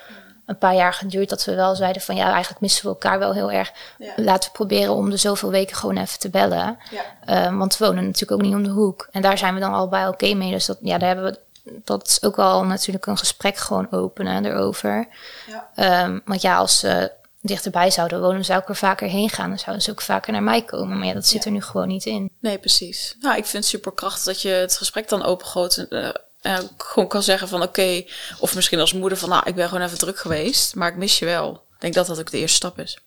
[0.51, 3.33] een paar jaar geduurd dat we wel zeiden van ja, eigenlijk missen we elkaar wel
[3.33, 3.73] heel erg.
[3.99, 4.13] Ja.
[4.17, 6.79] Laten we proberen om de zoveel weken gewoon even te bellen.
[6.91, 7.03] Ja.
[7.25, 9.09] Eh, want we wonen natuurlijk ook niet om de hoek.
[9.11, 10.51] En daar zijn we dan al bij oké mee.
[10.51, 11.39] Dus dat, ja, daar hebben we,
[11.85, 15.09] dat is ook wel natuurlijk een gesprek gewoon openen erover.
[15.47, 15.69] Ja.
[15.75, 19.49] Ehm, want ja, als ze dichterbij zouden wonen, zou ik er vaker heen gaan.
[19.49, 20.99] Dan zouden ze ook vaker naar mij komen.
[20.99, 22.31] Maar ja, dat zit er nu gewoon niet in.
[22.41, 23.17] Nee, precies.
[23.21, 27.09] Nou, ik vind het super krachtig dat je het gesprek dan opengooit en eh, gewoon
[27.09, 28.05] kan zeggen van oké,
[28.39, 31.19] of misschien als moeder van nou, ik ben gewoon even druk geweest, maar ik mis
[31.19, 31.53] je wel.
[31.75, 32.99] Ik denk dat dat ook de eerste stap is.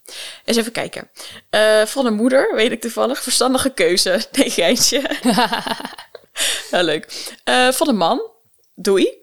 [0.45, 1.09] Eens even kijken.
[1.49, 4.25] Eh, van een moeder, weet ik toevallig, verstandige keuze.
[4.31, 5.09] Nee, geintje.
[6.71, 7.33] ja, leuk.
[7.43, 8.21] Eh, van een man,
[8.75, 9.21] doei.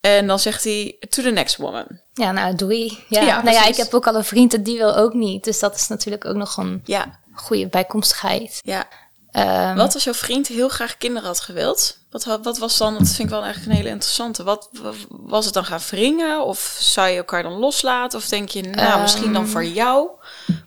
[0.00, 1.86] En dan zegt hij, to the next woman.
[2.14, 3.04] Ja, nou, doei.
[3.08, 5.44] Ja, Ja, nou ja, ik heb ook al een vriend en die wil ook niet.
[5.44, 8.58] Dus dat is natuurlijk ook nog een Ja, goede bijkomstigheid.
[8.62, 8.88] ja,
[9.30, 11.98] Ehm, Wat als jouw vriend heel graag kinderen had gewild?
[12.10, 14.42] Wat, wat was dan, dat vind ik wel echt een hele interessante.
[14.42, 16.44] Wat wa- was het dan gaan wringen?
[16.44, 18.18] Of zou je elkaar dan loslaten?
[18.18, 19.50] Of denk je, nou, misschien dan Ehm.
[19.50, 20.08] voor jou?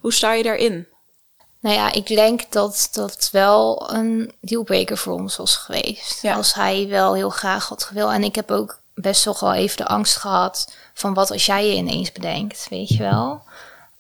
[0.02, 0.88] Hoe sta je daarin?
[1.60, 6.22] Nou ja, ik denk dat dat wel een dealbreaker voor ons was geweest.
[6.22, 6.36] Ja.
[6.36, 8.12] Als hij wel heel graag had gewild.
[8.12, 11.68] En ik heb ook best toch wel even de angst gehad van wat als jij
[11.68, 13.42] je ineens bedenkt, weet je wel.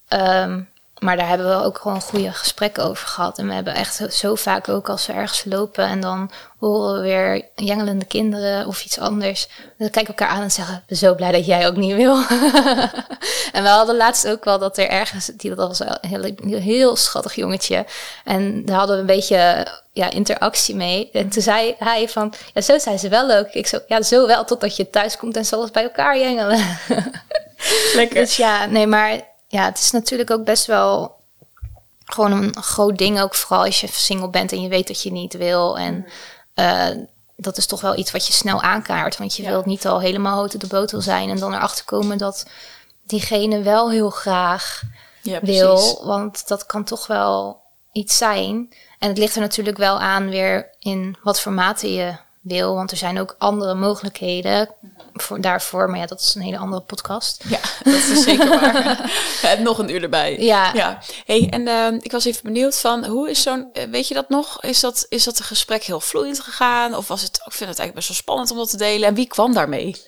[0.07, 0.61] Ehm,
[1.03, 3.37] maar daar hebben we ook gewoon goede gesprekken over gehad.
[3.37, 7.01] En we hebben echt zo- vaak ook als we ergens lopen en dan horen we
[7.01, 9.47] weer jengelende kinderen of iets anders.
[9.77, 11.95] Dan kijken we elkaar aan en zeggen, ik ben zo blij dat jij ook niet
[11.95, 12.15] wil.
[13.53, 16.59] en we hadden laatst ook wel dat er ergens, die, dat was een heel, heel,
[16.59, 17.85] heel schattig jongetje.
[18.23, 21.09] En daar hadden we een beetje ja, interactie mee.
[21.13, 23.53] En toen zei hij van, ja zo zijn ze wel leuk.
[23.53, 26.77] Ik zo, ja zo wel, totdat je thuis komt en ze alles bij elkaar jengelen.
[27.95, 28.15] Lekker.
[28.15, 31.15] Dus ja, nee, maar ja, het is natuurlijk ook best wel
[32.05, 33.21] gewoon een groot ding.
[33.21, 35.77] Ook vooral als je single bent en je weet dat je niet wil.
[35.77, 36.05] En
[36.53, 36.87] eh,
[37.35, 39.17] dat is toch wel iets wat je snel aankaart.
[39.17, 39.49] Want je Ja.
[39.49, 41.29] wilt niet al helemaal houten de botel zijn.
[41.29, 42.45] En dan erachter komen dat
[43.05, 44.81] diegene wel heel graag
[45.21, 46.01] ja, wil.
[46.03, 47.61] Want dat kan toch wel
[47.91, 48.73] iets zijn.
[48.99, 52.75] En het ligt er natuurlijk wel aan weer in wat voor mate je wil.
[52.75, 54.69] Want er zijn ook andere mogelijkheden
[55.13, 55.89] voor, daarvoor.
[55.89, 57.43] Maar ja, dat is een hele andere podcast.
[57.47, 59.11] Ja, dat is zeker waar.
[59.51, 60.39] en nog een uur erbij.
[60.39, 60.71] Ja.
[60.73, 60.99] ja.
[61.25, 64.29] Hey, en eh, ik was even benieuwd van, hoe is zo'n, eh, weet je dat
[64.29, 64.61] nog?
[64.63, 66.95] Is dat, is dat een gesprek heel vloeiend gegaan?
[66.95, 69.07] Of was het, ik vind het eigenlijk best wel spannend om dat te delen.
[69.07, 70.01] En wie kwam daarmee?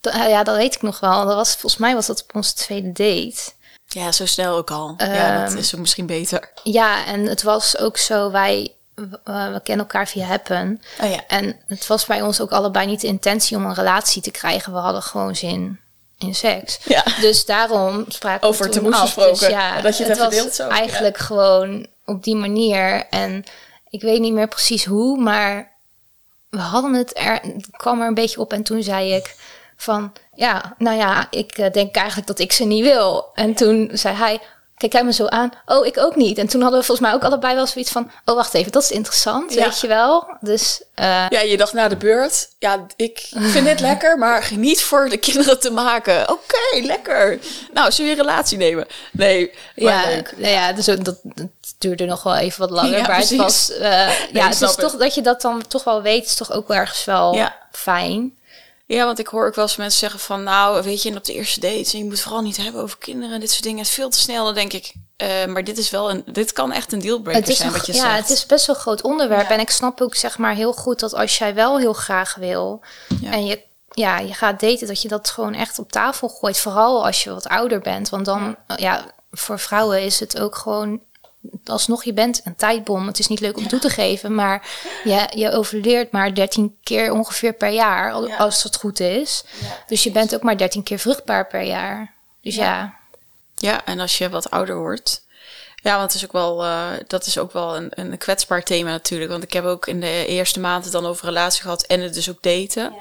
[0.00, 1.24] Da- ja, dat weet ik nog wel.
[1.26, 3.52] Dat was, volgens mij was dat op onze tweede date.
[3.86, 4.94] Ja, zo snel ook al.
[4.98, 6.52] ja, dat Ehm, is ook misschien beter.
[6.62, 10.82] Ja, en het was ook zo, wij eh, we kennen elkaar via Happen.
[11.02, 11.20] Oh ja.
[11.26, 14.72] En het was bij ons ook allebei niet de intentie om een relatie te krijgen.
[14.72, 15.80] We hadden gewoon zin
[16.18, 16.78] in seks.
[16.84, 17.04] Ja.
[17.20, 19.00] Dus daarom spraken Over we moes af.
[19.00, 19.38] gesproken.
[19.38, 20.68] Dus ja, Dat je het was deelt zo.
[20.68, 23.06] eigenlijk gewoon op die manier.
[23.10, 23.44] En
[23.88, 25.72] ik weet niet meer precies hoe, maar
[26.50, 28.52] we hadden het er, het kwam er een beetje op.
[28.52, 29.36] En toen zei ik
[29.76, 33.30] van, ja, nou ja, ik eh, denk eigenlijk dat ik ze niet wil.
[33.34, 34.40] En toen zei hij,
[34.76, 36.38] kijk hij me zo aan, oh, ik ook niet.
[36.38, 38.82] En toen hadden we volgens mij ook allebei wel zoiets van, oh, wacht even, dat
[38.82, 39.64] is interessant, Ja.
[39.64, 40.36] weet je wel.
[40.40, 44.82] Dus eh, Ja, je dacht na de beurt, ja, ik vind dit lekker, maar geniet
[44.82, 46.30] voor de kinderen te maken.
[46.30, 47.38] Oké, lekker.
[47.72, 48.86] Nou, zullen we een relatie nemen?
[49.12, 50.34] Nee, maar ja, leuk.
[50.36, 51.20] nou ja, dus dat, dat
[51.78, 52.92] duurde nog wel even wat langer.
[52.98, 53.30] Ja, maar precies.
[53.30, 53.80] het was, eh,
[54.32, 56.76] ja, het is toch dat je dat dan toch wel weet, is toch ook wel
[56.76, 57.56] ergens wel Ja.
[57.72, 58.36] fijn.
[58.86, 61.24] Ja, want ik hoor ook wel eens mensen zeggen van, nou, weet je, en op
[61.24, 63.78] de eerste date, en je moet vooral niet hebben over kinderen en dit soort dingen.
[63.78, 64.44] Het is veel te snel.
[64.44, 67.68] Dan denk ik, eh, maar dit is wel een, dit kan echt een dealbreaker zijn
[67.68, 68.28] een, wat je ja, zegt.
[68.28, 69.48] het is best wel een groot onderwerp.
[69.48, 69.54] Ja.
[69.54, 72.80] En ik snap ook zeg maar heel goed dat als jij wel heel graag wil
[73.20, 73.30] Ja.
[73.30, 76.58] en je, ja, je gaat daten, dat je dat gewoon echt op tafel gooit.
[76.58, 78.08] Vooral als je wat ouder bent.
[78.08, 81.00] Want dan, ja, voor vrouwen is het ook gewoon
[81.64, 83.06] alsnog, je bent een tijdbom.
[83.06, 84.68] Het is niet leuk om toe te geven, maar
[85.04, 88.36] je, je overleert maar 13 keer ongeveer per jaar, al- Ja.
[88.36, 89.44] als het goed is.
[89.86, 92.14] Dus je bent ook maar 13 keer vruchtbaar per jaar.
[92.40, 92.94] Dus ja,
[93.56, 95.22] Ja, en als je wat ouder wordt.
[95.82, 98.90] Ja, want het is ook wel, eh, dat is ook wel een, een kwetsbaar thema
[98.90, 99.30] natuurlijk.
[99.30, 102.30] Want ik heb ook in de eerste maanden dan over relatie gehad en het dus
[102.30, 102.94] ook daten.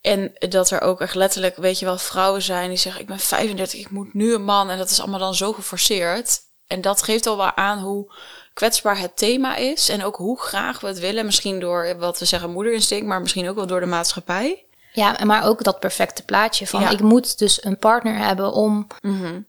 [0.00, 3.18] En dat er ook echt letterlijk, weet je wel, vrouwen zijn die zeggen: Ik ben
[3.18, 4.70] 35, ik moet nu een man.
[4.70, 6.40] En dat is allemaal dan zo geforceerd.
[6.74, 8.12] En dat geeft al wel aan hoe
[8.52, 9.88] kwetsbaar het thema is.
[9.88, 11.24] En ook hoe graag we het willen.
[11.24, 14.64] Misschien door wat we zeggen moederinstinct, maar misschien ook wel door de maatschappij.
[14.92, 16.88] Ja, en maar ook dat perfecte plaatje van Ja.
[16.90, 18.86] ik moet dus een partner hebben om,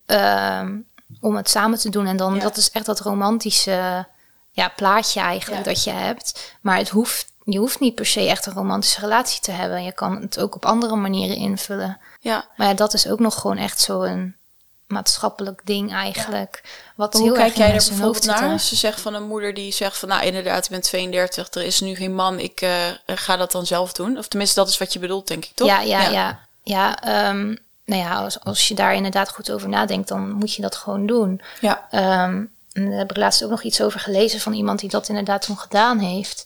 [0.06, 0.78] ehm,
[1.22, 2.08] om het samen te doen.
[2.08, 2.40] En dan Ja.
[2.42, 4.06] dat is echt dat romantische
[4.52, 5.72] ja, plaatje eigenlijk Ja.
[5.72, 6.54] dat je hebt.
[6.62, 9.84] Maar het hoeft, je hoeft niet per se echt een romantische relatie te hebben.
[9.84, 12.00] Je kan het ook op andere manieren invullen.
[12.20, 14.36] Ja, Maar ja, dat is ook nog gewoon echt zo'n
[14.88, 16.64] maatschappelijk ding eigenlijk.
[16.96, 18.60] Wat Hoe heel kijk jij er bijvoorbeeld naar?
[18.60, 21.80] Ze zegt van een moeder die zegt van, nou inderdaad, ik ben 32, er is
[21.80, 22.72] nu geen man, ik eh,
[23.06, 24.18] ga dat dan zelf doen.
[24.18, 25.68] Of tenminste, dat is wat je bedoelt, denk ik, toch?
[25.68, 26.40] Ja, ja, ja.
[26.64, 27.02] ja.
[27.02, 30.76] ehm, nou ja, als, als je daar inderdaad goed over nadenkt, dan moet je dat
[30.76, 31.42] gewoon doen.
[31.62, 31.88] Ja.
[31.92, 35.10] Ehm, en daar heb ik laatst ook nog iets over gelezen van iemand die dat
[35.10, 36.46] inderdaad toen gedaan heeft.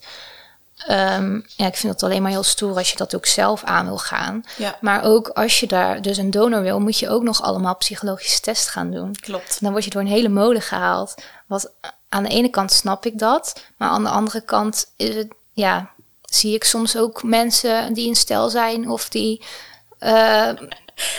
[0.87, 3.85] Ehm, ja, ik vind het alleen maar heel stoer als je dat ook zelf aan
[3.85, 4.43] wil gaan.
[4.57, 4.77] Ja.
[4.81, 8.39] Maar ook als je daar dus een donor wil, moet je ook nog allemaal psychologische
[8.39, 9.15] test gaan doen.
[9.15, 9.61] Klopt.
[9.61, 11.15] Dan word je door een hele molen gehaald.
[11.45, 11.71] Wat
[12.09, 15.89] aan de ene kant snap ik dat, maar aan de andere kant is het, ja,
[16.21, 19.43] zie ik soms ook mensen die in stel zijn of die,
[19.99, 20.49] eh,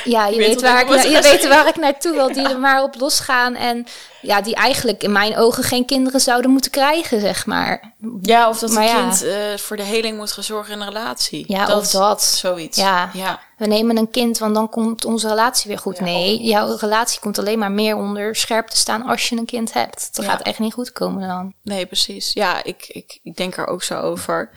[0.05, 3.01] Ja, je, weet waar ik je weet waar ik naartoe wil, die er maar op
[3.01, 3.55] losgaan.
[3.55, 3.87] En
[4.23, 7.95] ja, die eigenlijk in mijn ogen geen kinderen zouden moeten krijgen, zeg maar.
[8.23, 9.01] Ja, of dat Maar een ja.
[9.01, 11.45] kind eh, voor de heling moet gaan zorgen in een relatie.
[11.49, 12.23] Ja, of dat.
[12.23, 12.77] Zoiets.
[12.77, 13.11] Ja.
[13.13, 13.41] ja.
[13.57, 16.01] We nemen een kind, want dan komt onze relatie weer goed.
[16.01, 19.73] Nee, jouw relatie komt alleen maar meer onder scherp te staan als je een kind
[19.73, 20.09] hebt.
[20.13, 20.31] Dat Ja.
[20.31, 21.55] gaat echt niet goed komen dan.
[21.63, 22.33] Nee, precies.
[22.33, 24.51] Ja, ik, ik, ik denk er ook zo over.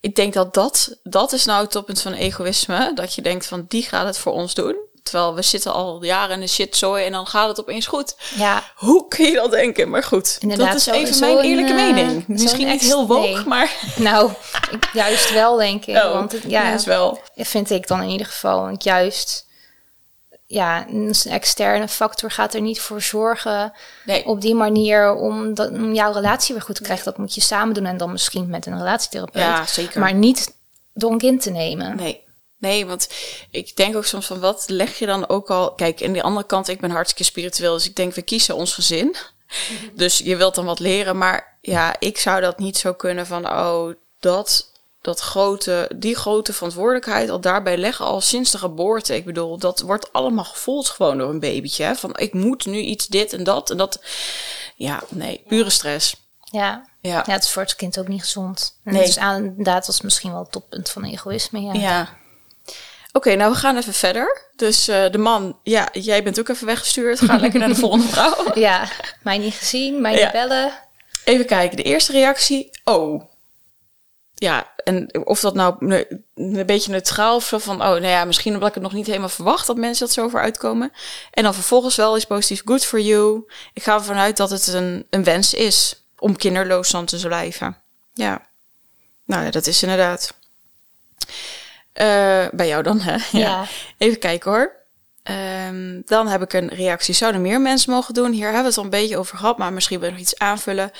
[0.00, 2.92] Ik denk dat, dat dat is nou het toppunt van egoïsme.
[2.94, 4.76] Dat je denkt van die gaat het voor ons doen.
[5.02, 8.14] Terwijl we zitten al jaren in de shitzooi en dan gaat het opeens goed.
[8.36, 9.88] Ja, Hoe kun je dat denken?
[9.90, 12.24] Maar goed, Inderdaad, dat is zo- even mijn eerlijke eh, mening.
[12.26, 13.44] Misschien niet heel woke, nee.
[13.44, 14.30] maar nou,
[14.70, 15.96] ik- juist wel denk ik.
[15.96, 17.20] Oh, want het, ja, is wel.
[17.34, 18.60] vind ik dan in ieder geval.
[18.60, 19.46] Want juist,
[20.50, 23.72] ja, een externe factor gaat er niet voor zorgen
[24.04, 24.26] Nee.
[24.26, 27.04] op die manier om, dat, om jouw relatie weer goed te krijgen.
[27.04, 29.42] Dat moet je samen doen en dan misschien met een relatietherapeut.
[29.42, 30.00] Ja, zeker.
[30.00, 30.54] Maar niet
[30.94, 31.96] door een kind te nemen.
[31.96, 32.26] Nee.
[32.58, 33.08] Nee, want
[33.50, 35.74] ik denk ook soms van wat leg je dan ook al.
[35.74, 38.74] Kijk, aan de andere kant, ik ben hartstikke spiritueel, dus ik denk we kiezen ons
[38.74, 39.16] gezin.
[39.94, 43.50] Dus je wilt dan wat leren, maar ja, ik zou dat niet zo kunnen van
[43.50, 44.67] oh, dat,
[45.08, 49.14] dat grote, die grote verantwoordelijkheid al daarbij leggen al sinds de geboorte.
[49.14, 51.84] Ik bedoel, dat wordt allemaal gevoeld gewoon door een babytje.
[51.84, 51.94] Hè?
[51.94, 54.00] Van ik moet nu iets dit en dat en dat.
[54.76, 56.16] Ja, nee, pure stress.
[56.50, 56.86] Ja.
[57.00, 57.22] Ja.
[57.26, 58.78] ja, het is voor het kind ook niet gezond.
[58.84, 59.04] En Nee.
[59.06, 61.60] Dus aan, inderdaad, dat is misschien wel het toppunt van egoïsme.
[61.60, 61.72] Ja.
[61.72, 62.08] Ja.
[63.12, 64.46] Oké, nou we gaan even verder.
[64.56, 67.20] Dus eh, de man, ja, jij bent ook even weggestuurd.
[67.20, 68.34] Ga lekker naar de volgende vrouw.
[68.54, 68.88] Ja,
[69.22, 70.22] mij niet gezien, mij Ja.
[70.22, 70.72] niet bellen.
[71.24, 73.22] Even kijken, de eerste reactie, oh.
[74.38, 75.96] Ja, en of dat nou
[76.34, 79.06] een beetje neutraal of zo van, oh, nou ja, misschien omdat ik het nog niet
[79.06, 80.92] helemaal verwacht dat mensen dat zo voor uitkomen.
[81.30, 83.44] En dan vervolgens wel is positief, good for you.
[83.72, 87.76] Ik ga ervan uit dat het een, een wens is om kinderloos dan te blijven.
[88.14, 88.46] Ja,
[89.24, 90.34] nou ja, dat is inderdaad.
[91.92, 93.16] Eh, bij jou dan, hè?
[93.38, 93.66] Ja.
[93.98, 94.77] Even kijken hoor.
[95.28, 97.14] Ehm, dan heb ik een reactie.
[97.14, 98.32] Zouden meer mensen mogen doen?
[98.32, 100.38] Hier hebben we het al een beetje over gehad, maar misschien wil je nog iets
[100.38, 100.90] aanvullen.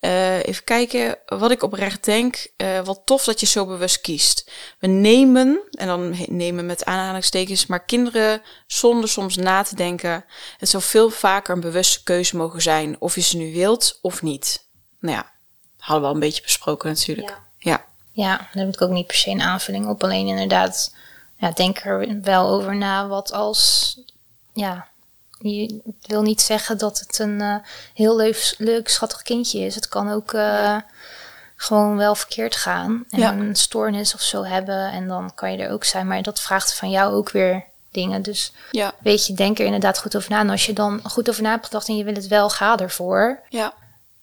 [0.00, 2.46] Eh, even kijken wat ik oprecht denk.
[2.56, 4.50] Eh, wat tof dat je zo bewust kiest.
[4.78, 10.24] We nemen, en dan nemen met aanhalingstekens, maar kinderen zonder soms na te denken.
[10.58, 14.22] Het zou veel vaker een bewuste keuze mogen zijn, of je ze nu wilt of
[14.22, 14.66] niet.
[15.00, 15.30] Nou ja,
[15.78, 17.28] hadden we al een beetje besproken natuurlijk.
[17.28, 17.70] Ja.
[17.70, 17.86] ja.
[18.12, 20.02] Ja, daar heb ik ook niet per se een aanvulling op.
[20.02, 20.94] Alleen inderdaad,
[21.38, 23.98] ja, denk er wel over na wat als...
[24.52, 24.86] Ja,
[25.40, 27.54] je wil niet zeggen dat het een eh,
[27.94, 29.74] heel leuk, leuk, schattig kindje is.
[29.74, 30.76] Het kan ook eh,
[31.56, 33.04] gewoon wel verkeerd gaan.
[33.10, 33.32] En Ja.
[33.32, 34.90] een stoornis of zo hebben.
[34.92, 36.06] En dan kan je er ook zijn.
[36.06, 38.22] Maar dat vraagt van jou ook weer dingen.
[38.22, 40.38] Dus Ja, weet je, denk er inderdaad goed over na.
[40.40, 42.76] En als je dan goed over na hebt gedacht en je wil het wel, ga
[42.78, 43.40] ervoor.
[43.48, 43.72] ja.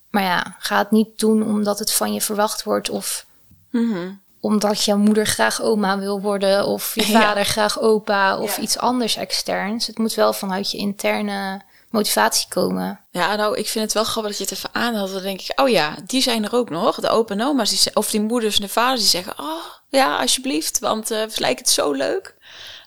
[0.09, 3.25] Maar ja, ga het niet doen omdat het van je verwacht wordt of
[3.69, 4.11] Mhm.
[4.45, 7.21] Omdat jouw moeder graag oma wil worden of je Ja.
[7.21, 8.61] vader graag opa of Ja.
[8.61, 9.87] iets anders externs.
[9.87, 12.99] Het moet wel vanuit je interne motivatie komen.
[13.11, 15.11] Ja, nou, ik vind het wel grappig dat je het even aanhaalt.
[15.13, 16.99] Dan denk ik, oh ja, die zijn er ook nog.
[16.99, 19.33] De opa en oma's, die, of die moeders en de vaders die zeggen...
[19.39, 22.35] Oh, ja, alsjeblieft, want eh het lijkt het zo leuk.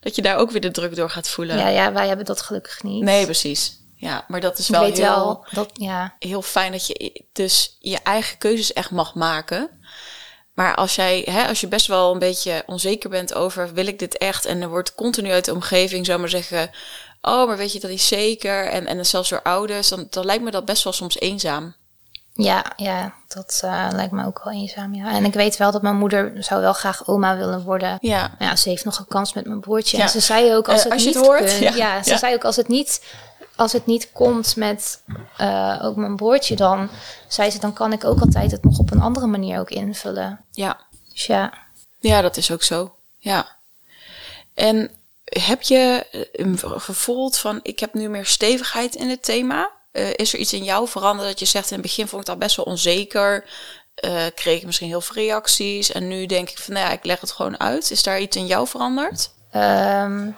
[0.01, 1.57] Dat je daar ook weer de druk door gaat voelen.
[1.59, 3.03] Ja, ja, wij hebben dat gelukkig niet.
[3.03, 3.77] Nee, precies.
[3.95, 7.99] Ja, maar dat is wel heel, wel dat, ja, heel fijn dat je dus je
[8.03, 9.71] eigen keuzes echt mag maken.
[10.59, 13.99] Maar als jij, hè, als je best wel een beetje onzeker bent over wil ik
[13.99, 16.71] dit echt, en er wordt continu uit de omgeving, zou maar zeggen,
[17.23, 20.43] oh, maar weet je dat niet zeker, en, en zelfs door ouders, dan, dan lijkt
[20.45, 21.75] me dat best wel soms eenzaam.
[22.35, 24.95] ja, ja, dat eh, lijkt me ook wel eenzaam.
[24.95, 25.11] Ja.
[25.13, 27.99] En ik weet wel dat mijn moeder zou wel graag oma willen worden.
[28.01, 29.97] Ja, Maar ja, ze heeft nog een kans met mijn broertje.
[29.97, 30.03] Ja.
[30.03, 31.75] En ze zei ook als het als je niet het hoort, ja.
[31.75, 32.17] ja, ze Ja.
[32.19, 33.05] zei ook als het niet,
[33.59, 35.03] als het niet komt met
[35.37, 36.91] eh, ook mijn broertje, dan
[37.29, 40.45] zei ze dan kan ik ook altijd het nog op een andere manier ook invullen.
[40.53, 40.87] ja.
[41.13, 41.53] Dus ja,
[42.01, 42.95] Ja, dat is ook zo.
[43.19, 43.57] Ja.
[44.55, 44.91] En
[45.25, 49.71] heb je eh, gevoeld van, ik heb nu meer stevigheid in het thema?
[49.93, 52.29] Eh, is er iets in jou veranderd dat je zegt, in het begin vond ik
[52.29, 53.45] dat best wel onzeker.
[53.95, 55.93] Eh, kreeg ik misschien heel veel reacties.
[55.93, 57.91] En nu denk ik van, nou ja, ik leg het gewoon uit.
[57.91, 59.31] Is daar iets in jou veranderd?
[59.51, 60.31] Ehm,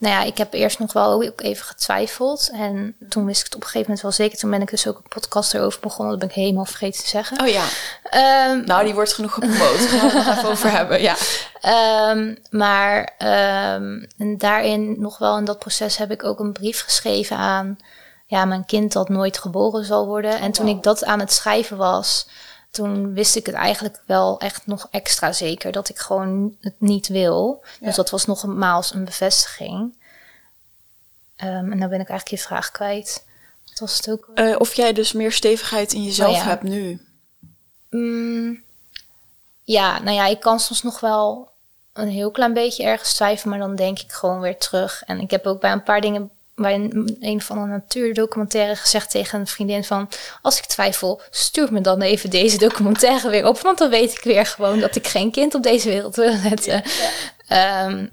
[0.00, 2.50] nou ja, ik heb eerst nog wel ook even getwijfeld.
[2.52, 4.38] En toen wist ik het op een gegeven moment wel zeker.
[4.38, 6.10] Toen ben ik dus ook een podcast erover begonnen.
[6.10, 7.40] Dat ben ik helemaal vergeten te zeggen.
[7.40, 7.64] Oh ja.
[8.02, 9.58] Ehm, Nou, die wordt genoeg gepromoot.
[9.78, 11.02] Gaan we het nog even over hebben.
[11.02, 11.16] Ja.
[11.60, 16.82] Ehm, maar ehm, en daarin, nog wel in dat proces, heb ik ook een brief
[16.82, 17.78] geschreven aan
[18.26, 20.38] ja, mijn kind dat nooit geboren zal worden.
[20.38, 22.26] En toen ik dat aan het schrijven was,
[22.70, 27.08] toen wist ik het eigenlijk wel echt nog extra zeker dat ik gewoon het niet
[27.08, 27.64] wil.
[27.80, 29.94] Dus dat was nogmaals een bevestiging.
[31.36, 33.24] Ehm, en dan ben ik eigenlijk je vraag kwijt.
[33.66, 34.30] Wat was het ook?
[34.34, 36.44] Eh, of jij dus meer stevigheid in jezelf Oh ja.
[36.44, 37.06] hebt nu.
[37.90, 38.62] Mm,
[39.64, 41.50] ja, nou ja, ik kan soms nog wel
[41.92, 45.02] een heel klein beetje ergens twijfel, maar dan denk ik gewoon weer terug.
[45.06, 49.10] En ik heb ook bij een paar dingen bij een, een van de natuurdocumentaire gezegd
[49.10, 50.08] tegen een vriendin van...
[50.42, 53.60] als ik twijfel, stuur me dan even deze documentaire weer op...
[53.60, 56.82] want dan weet ik weer gewoon dat ik geen kind op deze wereld wil zetten.
[57.48, 58.06] Ehm,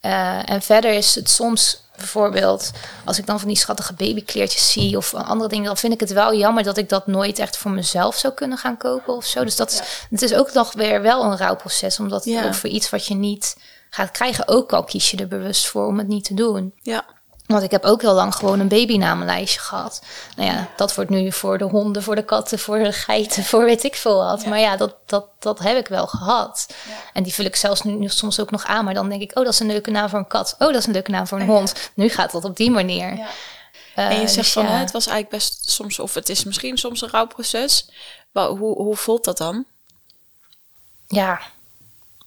[0.00, 2.70] eh, en verder is het soms bijvoorbeeld...
[3.04, 5.64] als ik dan van die schattige babykleertjes zie of andere dingen...
[5.64, 8.58] dan vind ik het wel jammer dat ik dat nooit echt voor mezelf zou kunnen
[8.58, 9.44] gaan kopen of zo.
[9.44, 11.98] Dus dat is, het is ook nog weer wel een rouwproces...
[11.98, 12.44] omdat Ja.
[12.44, 13.56] ook voor iets wat je niet
[13.90, 14.48] gaat krijgen...
[14.48, 16.74] ook al kies je er bewust voor om het niet te doen.
[16.82, 17.04] Ja.
[17.46, 20.02] Want ik heb ook heel lang gewoon een babynamenlijstje gehad.
[20.36, 23.64] Nou ja, dat wordt nu voor de honden, voor de katten, voor de geiten, voor
[23.64, 24.46] weet ik veel wat.
[24.46, 26.66] Maar ja, dat, dat, dat heb ik wel gehad.
[27.12, 28.84] En die vul ik zelfs nu, soms ook nog aan.
[28.84, 30.54] Maar dan denk ik, oh, dat is een leuke naam voor een kat.
[30.58, 31.90] Oh, dat is een leuke naam voor een hond.
[31.94, 33.26] Nu gaat dat op die manier.
[33.94, 36.78] Eh, En je zegt dus van, het was eigenlijk best soms, of het is misschien
[36.78, 37.90] soms een rouwproces.
[38.32, 39.64] Maar hoe, hoe voelt dat dan?
[41.08, 41.40] ja,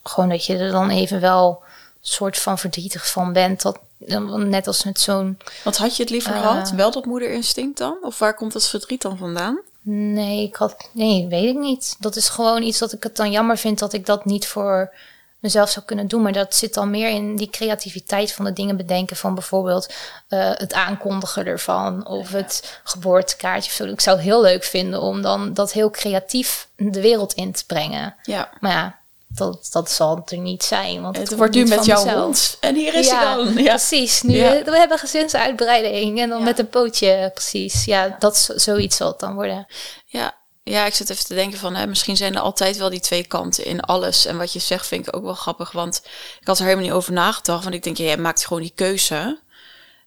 [0.04, 1.64] gewoon dat je er dan even wel
[2.02, 3.62] soort van verdrietig van bent.
[3.62, 6.42] Dat, net als met zo'n Want had je het liever Eh.
[6.42, 6.70] gehad?
[6.72, 7.98] Wel dat moederinstinct dan?
[8.02, 9.60] Of waar komt dat verdriet dan vandaan?
[9.82, 11.96] Nee, ik had, nee, weet ik niet.
[12.00, 14.94] Dat is gewoon iets dat ik het dan jammer vind dat ik dat niet voor
[15.40, 16.22] mezelf zou kunnen doen.
[16.22, 19.16] Maar dat zit dan meer in die creativiteit van de dingen bedenken.
[19.18, 19.94] Van bijvoorbeeld
[20.28, 23.70] eh, het aankondigen ervan of het geboortekaartje.
[23.70, 23.86] of zo.
[23.94, 27.66] Ik zou het heel leuk vinden om dan dat heel creatief de wereld in te
[27.66, 28.16] brengen.
[28.24, 28.50] Ja.
[28.60, 28.98] Maar ja,
[29.36, 31.02] dat, dat zal er niet zijn.
[31.02, 32.24] Want Het wordt nu met jouw mezelf.
[32.24, 32.58] hond.
[32.60, 33.54] En hier is ja, hij dan.
[33.64, 33.70] Ja.
[33.70, 34.22] precies.
[34.22, 34.64] Nu, Ja.
[34.64, 36.44] We hebben gezinsuitbreiding en dan Ja.
[36.44, 37.86] met een pootje, precies.
[37.86, 39.68] Ja, dat zoiets zal het dan worden.
[40.06, 40.38] Ja.
[40.64, 41.76] ja, ik zit even te denken van...
[41.76, 44.26] Hè, misschien zijn er altijd wel die twee kanten in alles.
[44.26, 45.72] En wat je zegt vind ik ook wel grappig.
[45.72, 46.02] Want
[46.40, 47.64] ik had er helemaal niet over nagedacht.
[47.64, 49.40] Want ik denk, ja, jij maakt gewoon die keuze.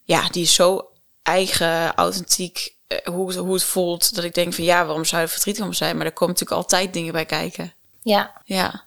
[0.04, 0.88] Ja, die is zo
[1.22, 2.74] eigen, authentiek...
[2.86, 5.32] eh, Hoe, het- hoe het voelt, dat ik denk van ja, waarom zou je er
[5.32, 5.96] verdrietig om zijn?
[5.96, 7.72] Maar er komen natuurlijk altijd dingen bij kijken.
[8.02, 8.84] Ja, Ja.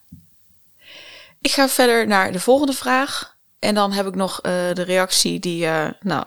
[1.46, 3.36] Ik ga verder naar de volgende vraag.
[3.60, 6.26] En dan heb ik nog eh, de reactie die, eh, nou,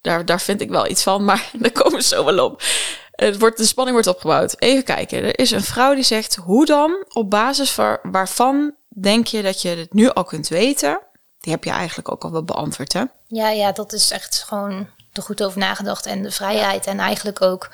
[0.00, 2.62] daar, daar vind ik wel iets van, maar daar komen we zo wel op.
[3.10, 4.54] Het wordt, de spanning wordt opgebouwd.
[4.58, 5.22] Even kijken.
[5.22, 9.62] Er is een vrouw die zegt, hoe dan, op basis van, waarvan denk je dat
[9.62, 11.00] je het nu al kunt weten?
[11.40, 13.04] Die heb je eigenlijk ook al wel beantwoord, hè?
[13.26, 16.06] Ja, ja, dat is echt gewoon er goed over nagedacht.
[16.06, 16.86] En de vrijheid.
[16.86, 17.70] En eigenlijk ook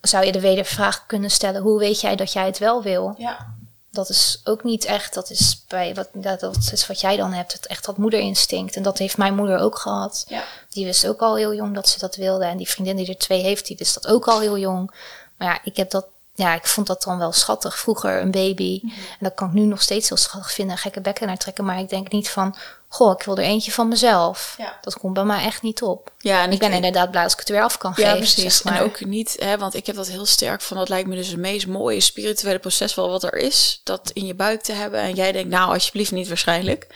[0.00, 3.14] zou je de wedervraag kunnen stellen: hoe weet jij dat jij het wel wil?
[3.18, 3.54] Ja.
[3.96, 7.52] Dat is ook niet echt, dat is bij wat, dat, is wat jij dan hebt,
[7.52, 8.76] het, echt dat moederinstinct.
[8.76, 10.24] En dat heeft mijn moeder ook gehad.
[10.28, 10.44] Ja.
[10.68, 12.44] Die wist ook al heel jong dat ze dat wilde.
[12.44, 14.90] En die vriendin die er twee heeft, die wist dat ook al heel jong.
[15.36, 16.06] Maar ja, ik heb dat,
[16.36, 17.78] ja, ik vond dat dan wel schattig.
[17.78, 18.80] Vroeger een baby.
[18.82, 18.94] Mhm.
[18.94, 20.74] En dat kan ik nu nog steeds heel schattig vinden.
[20.74, 21.64] en Gekke bekken naar trekken.
[21.64, 22.56] Maar ik denk niet van,
[22.88, 24.54] goh, ik wil er eentje van mezelf.
[24.58, 24.78] Ja.
[24.80, 26.10] Dat komt bij mij echt niet op.
[26.18, 28.18] Ja, en Ik ben inderdaad blij als ik het weer af kan Ja, geven.
[28.18, 28.56] precies.
[28.56, 28.74] zeg maar.
[28.80, 31.28] En ook niet, hè, want ik heb dat heel sterk van, dat lijkt me dus
[31.28, 33.80] het meest mooie spirituele proces wel wat er is.
[33.84, 35.00] Dat in je buik te hebben.
[35.00, 36.86] En jij denkt, nou, alsjeblieft niet waarschijnlijk.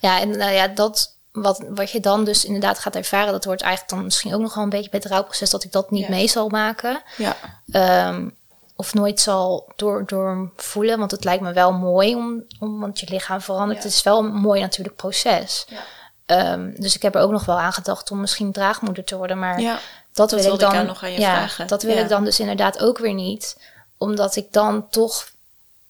[0.00, 3.62] Ja, en nou ja, dat wat, wat je dan dus inderdaad gaat ervaren, dat wordt
[3.62, 6.02] eigenlijk dan misschien ook nog wel een beetje bij het rouwproces dat ik dat niet
[6.04, 6.10] Ja.
[6.10, 7.02] mee zal maken.
[7.16, 7.36] Ja.
[7.70, 8.28] Ehm,
[8.76, 10.98] of nooit zal door, door voelen.
[10.98, 13.78] Want het lijkt me wel mooi om, om want je lichaam verandert.
[13.78, 13.84] Ja.
[13.84, 15.66] Het is wel een mooi natuurlijk proces.
[15.68, 15.78] Ja.
[16.26, 19.38] Ehm, dus ik heb er ook nog wel aan gedacht om misschien draagmoeder te worden.
[19.38, 19.78] Maar Ja.
[20.12, 21.66] dat, dat wil ik dan nog aan je ja, vragen.
[21.66, 23.56] Dat wil ik dan dus inderdaad ook weer niet.
[23.98, 25.32] Omdat ik dan toch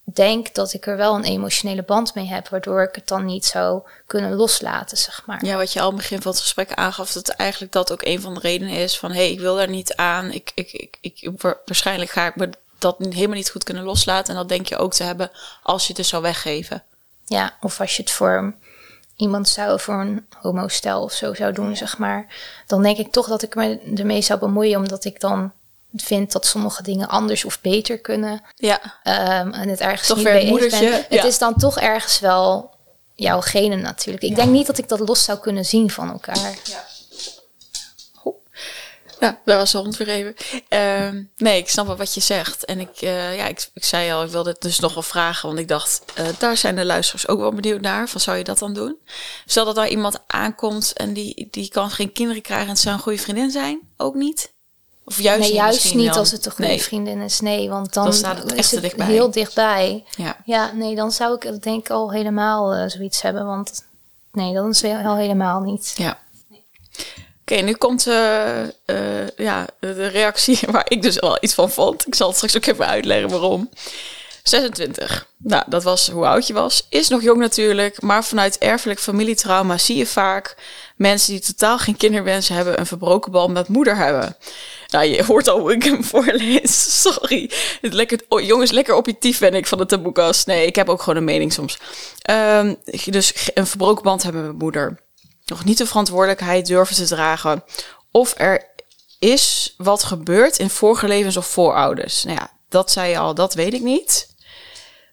[0.05, 2.49] denk dat ik er wel een emotionele band mee heb.
[2.49, 5.45] Waardoor ik het dan niet zou kunnen loslaten, zeg maar.
[5.45, 8.21] Ja, wat je al het begin van het gesprek aangaf, dat eigenlijk dat ook een
[8.21, 10.31] van de redenen is van hé, hey, ik wil daar niet aan.
[10.31, 12.51] Ik, ik, ik, ik, wa- waarschijnlijk ga ik me
[12.85, 14.35] dat helemaal niet goed kunnen loslaten.
[14.35, 15.31] En dat denk je ook te hebben
[15.63, 16.83] als je het dus zou weggeven.
[17.25, 18.55] Ja, of als je het voor
[19.17, 22.27] iemand zou, voor een homostel of zo zou doen, zeg maar.
[22.67, 25.53] Dan denk ik toch dat ik me ermee zou bemoeien, omdat ik dan
[25.97, 28.43] vind dat sommige dingen anders of beter kunnen.
[28.57, 32.75] Ja, Ehm, en het ergens Toch niet weer moedertje, Het is dan toch ergens wel
[33.15, 34.25] jouw genen natuurlijk.
[34.25, 36.59] Ik denk niet dat ik dat los zou kunnen zien van elkaar.
[36.65, 36.85] Ja,
[39.19, 40.35] daar was de hond weer even.
[40.69, 42.65] Ehm, nee, ik snap wel wat je zegt.
[42.65, 45.49] En ik, eh, ja, ik, ik zei al, ik wilde het dus nog wel vragen.
[45.49, 48.09] Want ik dacht, eh, daar zijn de luisteraars ook wel benieuwd naar.
[48.09, 48.97] Van, zou je dat dan doen?
[49.47, 52.67] Stel dat daar iemand aankomt en die, die kan geen kinderen krijgen...
[52.67, 53.81] en het zou een goede vriendin zijn?
[53.97, 54.53] Ook niet?
[55.05, 56.19] Of juist nee, niet juist niet dan?
[56.19, 56.83] als het een goede Nee.
[56.83, 57.41] vriendin is.
[57.41, 59.07] Nee, want dan, Dan staat het echt is het dichtbij.
[59.07, 60.05] heel dichtbij.
[60.17, 60.37] Ja.
[60.45, 63.47] Ja, nee, dan zou ik denk ik al helemaal eh, zoiets hebben.
[63.47, 63.85] Want
[64.33, 65.95] nee, dat is wel al helemaal niet.
[65.97, 66.19] Ja.
[67.47, 72.07] Oké, nu komt eh, eh, ja, de reactie waar ik dus wel iets van vond.
[72.07, 73.71] Ik zal het straks ook even uitleggen waarom.
[74.43, 75.27] 26.
[75.37, 76.87] Nou, dat was hoe oud je was.
[76.89, 80.57] Is nog jong natuurlijk, maar vanuit erfelijk familietrauma zie je vaak
[80.97, 84.37] mensen die totaal geen kinderwensen hebben, een verbroken band met moeder hebben.
[84.89, 87.03] Nou, je hoort al hoe ik hem voorlees.
[87.03, 87.51] Sorry.
[87.81, 90.47] Lekker, oh, jongens, lekker objectief ben ik van de taboekast.
[90.47, 91.79] Nee, ik heb ook gewoon een mening soms.
[92.31, 95.03] Um, dus een verbroken band hebben met moeder.
[95.45, 97.65] Nog niet de verantwoordelijkheid durven te dragen.
[98.11, 98.67] Of er
[99.19, 102.25] is wat gebeurd in vorige levens of voorouders.
[102.25, 104.33] Nou ja, dat zei je al, dat weet ik niet.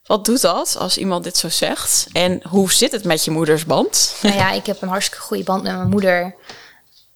[0.05, 2.07] Wat doet dat als iemand dit zo zegt?
[2.11, 4.15] En hoe zit het met je moeders band?
[4.21, 6.35] Nou ja, ik heb een hartstikke goede band met mijn moeder.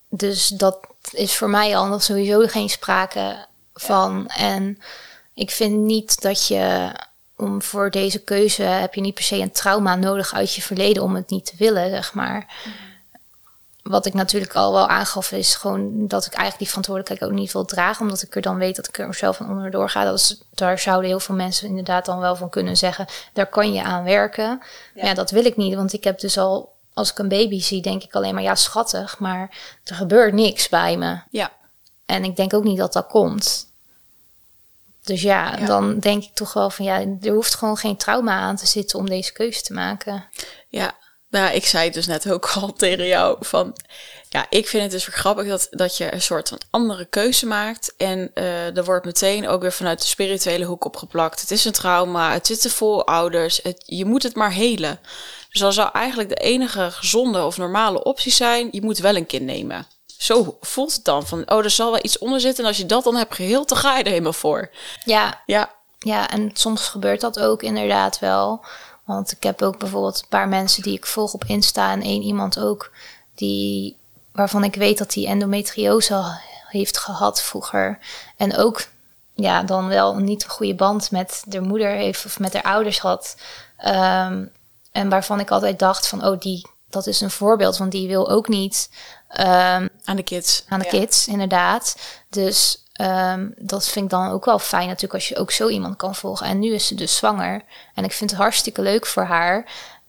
[0.09, 0.79] Dus dat
[1.11, 4.27] is voor mij al nog sowieso geen sprake van.
[4.27, 4.81] En
[5.33, 6.91] ik vind niet dat je
[7.37, 11.03] om voor deze keuze heb je niet per se een trauma nodig uit je verleden
[11.03, 12.53] om het niet te willen, zeg maar.
[13.89, 17.51] Wat ik natuurlijk al wel aangaf, is gewoon dat ik eigenlijk die verantwoordelijkheid ook niet
[17.51, 20.03] wil dragen, omdat ik er dan weet dat ik er zelf van onderdoor ga.
[20.03, 23.73] Dat is, daar zouden heel veel mensen inderdaad dan wel van kunnen zeggen, daar kan
[23.73, 24.61] je aan werken.
[24.95, 25.05] Ja.
[25.05, 27.81] ja, dat wil ik niet, want ik heb dus al, als ik een baby zie,
[27.81, 31.19] denk ik alleen maar, ja, schattig, maar er gebeurt niks bij me.
[31.29, 31.51] Ja.
[32.05, 33.67] En ik denk ook niet dat dat komt.
[35.03, 38.39] Dus ja, ja, dan denk ik toch wel van ja, er hoeft gewoon geen trauma
[38.39, 40.25] aan te zitten om deze keuze te maken.
[40.69, 40.95] Ja,
[41.35, 43.75] nou, ik zei dus net ook al tegen jou van,
[44.29, 47.45] ja, ik vind het dus weer grappig dat, dat je een soort van andere keuze
[47.45, 47.93] maakt.
[47.97, 51.41] En uh, er wordt meteen ook weer vanuit de spirituele hoek opgeplakt.
[51.41, 54.99] Het is een trauma, het zit vol ouders, het, je moet het maar helen.
[55.49, 59.25] Dus dan zou eigenlijk de enige gezonde of normale optie zijn, je moet wel een
[59.25, 59.87] kind nemen.
[60.17, 62.63] Zo voelt het dan, van, oh, er zal wel iets onder zitten.
[62.63, 64.69] En als je dat dan hebt geheeld, dan ga je er helemaal voor.
[65.05, 65.73] Ja, ja.
[65.99, 68.65] ja en soms gebeurt dat ook inderdaad wel.
[69.05, 72.21] Want ik heb ook bijvoorbeeld een paar mensen die ik volg op Insta en één
[72.21, 72.91] iemand ook
[73.35, 73.97] die
[74.31, 77.99] waarvan ik weet dat hij endometriose heeft gehad vroeger.
[78.37, 78.87] En ook
[79.33, 82.99] ja dan wel niet een goede band met de moeder heeft of met haar ouders
[82.99, 83.35] had.
[83.85, 84.51] Um,
[84.91, 88.29] en waarvan ik altijd dacht van oh die dat is een voorbeeld want die wil
[88.29, 88.89] ook niet
[89.39, 90.65] um, aan de kids.
[90.67, 91.97] aan de kids inderdaad.
[92.29, 95.95] Dus Um, dat vind ik dan ook wel fijn natuurlijk als je ook zo iemand
[95.95, 96.47] kan volgen.
[96.47, 97.61] En nu is ze dus zwanger.
[97.93, 99.65] En ik vind het hartstikke leuk voor haar.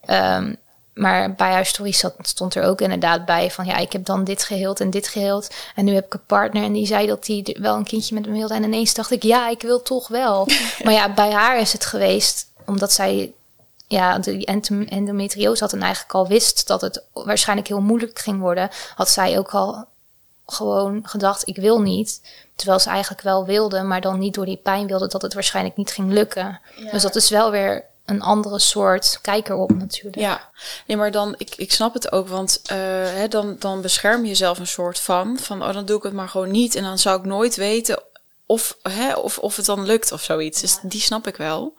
[0.09, 0.57] Um,
[0.93, 4.43] maar bij haar story stond er ook inderdaad bij van ja, ik heb dan dit
[4.43, 5.47] geheeld en dit geheeld.
[5.75, 8.25] En nu heb ik een partner en die zei dat hij wel een kindje met
[8.25, 8.53] hem wilde.
[8.53, 10.47] En ineens dacht ik, ja, ik wil toch wel.
[10.83, 13.33] maar ja, bij haar is het geweest omdat zij
[13.87, 14.45] ja, de
[14.89, 19.37] endometriose had en eigenlijk al wist dat het waarschijnlijk heel moeilijk ging worden, had zij
[19.37, 19.85] ook al
[20.51, 22.21] gewoon gedacht, ik wil niet.
[22.55, 25.77] Terwijl ze eigenlijk wel wilde, maar dan niet door die pijn wilde dat het waarschijnlijk
[25.77, 26.59] niet ging lukken.
[26.91, 30.15] Dus dat is wel weer een andere soort kijker op natuurlijk.
[30.15, 30.49] Ja,
[30.85, 32.77] nee, maar dan, ik, ik snap het ook, want uh,
[33.13, 36.13] hè, dan, dan bescherm je jezelf een soort van, van, oh, dan doe ik het
[36.13, 36.75] maar gewoon niet.
[36.75, 37.99] En dan zou ik nooit weten
[38.45, 40.61] of, hè, of, of het dan lukt of zoiets.
[40.61, 41.73] Dus die snap ik wel.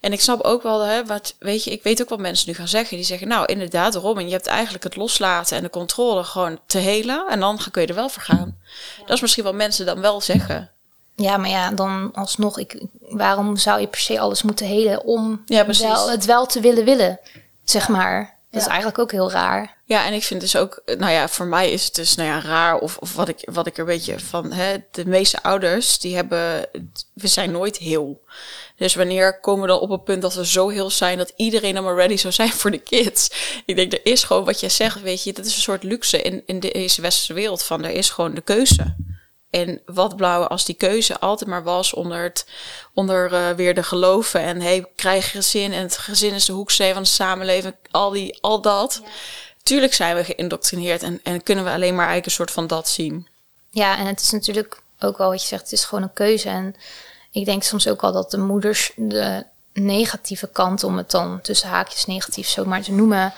[0.00, 2.54] En ik snap ook wel, hè, wat, weet je, ik weet ook wat mensen nu
[2.54, 2.96] gaan zeggen.
[2.96, 6.78] Die zeggen, nou inderdaad, Robin, je hebt eigenlijk het loslaten en de controle gewoon te
[6.78, 7.26] helen.
[7.28, 8.56] En dan kun je er wel voor gaan.
[9.00, 10.70] Dat is misschien wat mensen dan wel zeggen.
[11.16, 15.42] Ja, maar ja, dan alsnog, ik, waarom zou je per se alles moeten helen om
[15.46, 17.20] ja, wel, het wel te willen willen,
[17.64, 18.38] zeg maar.
[18.50, 19.76] Dat is eigenlijk ook heel raar.
[19.84, 22.40] Ja, en ik vind dus ook, nou ja, voor mij is het dus, nou ja,
[22.40, 25.98] raar of, of wat, ik, wat ik er een beetje van, hè, de meeste ouders,
[25.98, 26.66] die hebben,
[27.12, 28.20] we zijn nooit heel.
[28.76, 31.76] Dus wanneer komen we dan op een punt dat we zo heel zijn dat iedereen
[31.76, 33.30] allemaal ready zou zijn voor de kids?
[33.66, 36.22] Ik denk, er is gewoon wat jij zegt, weet je, dat is een soort luxe
[36.22, 38.94] in, in deze westerse wereld van, er is gewoon de keuze.
[39.50, 42.46] En wat blauwe als die keuze altijd maar was onder, het,
[42.94, 44.40] onder uh, weer de geloven.
[44.40, 47.74] En hey, krijg gezin en het gezin is de hoeksteen van de samenleving.
[47.90, 49.02] Al, die, al dat.
[49.62, 52.88] Tuurlijk zijn we geïndoctrineerd en, en kunnen we alleen maar eigenlijk een soort van dat
[52.88, 53.28] zien.
[53.70, 56.48] Ja, en het is natuurlijk ook wel wat je zegt, het is gewoon een keuze.
[56.48, 56.74] En
[57.30, 61.68] ik denk soms ook al dat de moeders de negatieve kant, om het dan tussen
[61.68, 63.32] haakjes negatief zo maar te noemen,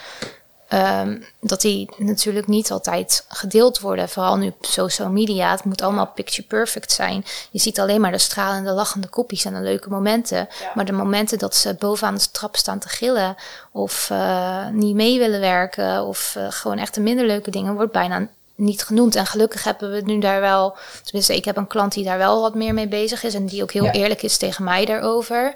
[0.72, 4.08] um, dat die natuurlijk niet altijd gedeeld worden.
[4.08, 5.50] Vooral nu op social media.
[5.50, 7.24] Het moet allemaal picture perfect zijn.
[7.50, 10.48] Je ziet alleen maar de stralende, lachende kopjes en de leuke momenten.
[10.74, 13.36] Maar de momenten dat ze bovenaan de trap staan te gillen
[13.72, 17.92] of uh, niet mee willen werken of uh, gewoon echt de minder leuke dingen, wordt
[17.92, 19.16] bijna niet genoemd.
[19.16, 22.40] En gelukkig hebben we nu daar wel, tenminste, ik heb een klant die daar wel
[22.40, 25.54] wat meer mee bezig is en die ook heel eerlijk is tegen mij daarover.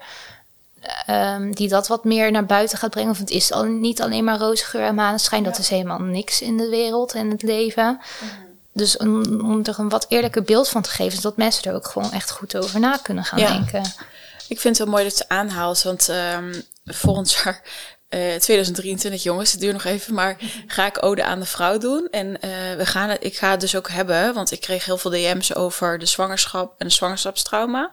[1.10, 3.10] Um, die dat wat meer naar buiten gaat brengen.
[3.10, 5.42] Of het is al niet alleen maar roze geur en maneschijn.
[5.42, 8.00] Dat is helemaal niks in de wereld en het leven.
[8.20, 8.30] Mhm.
[8.72, 11.86] Dus om, om er een wat eerlijker beeld van te geven, zodat mensen er ook
[11.86, 13.82] gewoon echt goed over na kunnen gaan denken.
[14.48, 17.62] Ik vind het wel mooi dat ze aanhaalt, want um, volgend jaar
[18.08, 22.08] 2023, eh, jongens, het duurt nog even, maar ga ik Ode aan de Vrouw doen.
[22.10, 22.40] En uh,
[22.76, 25.54] we gaan het, ik ga het dus ook hebben, want ik kreeg heel veel DM's
[25.54, 27.90] over de zwangerschap en de zwangerschapstrauma.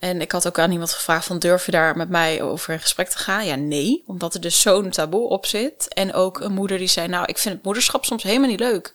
[0.00, 2.80] En ik had ook aan iemand gevraagd van durf je daar met mij over in
[2.80, 3.46] gesprek te gaan?
[3.46, 5.88] Ja, nee, omdat er dus zo'n taboe op zit.
[5.88, 8.94] En ook een moeder die zei, nou, ik vind het moederschap soms helemaal niet leuk.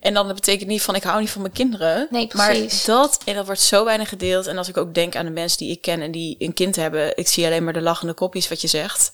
[0.00, 2.06] En dan betekent niet van ik hou niet van mijn kinderen.
[2.10, 2.84] Nee, maar precies.
[2.84, 4.46] dat, en dat wordt zo weinig gedeeld.
[4.46, 6.76] En als ik ook denk aan de mensen die ik ken en die een kind
[6.76, 9.12] hebben, ik zie alleen maar de lachende kopjes wat je zegt.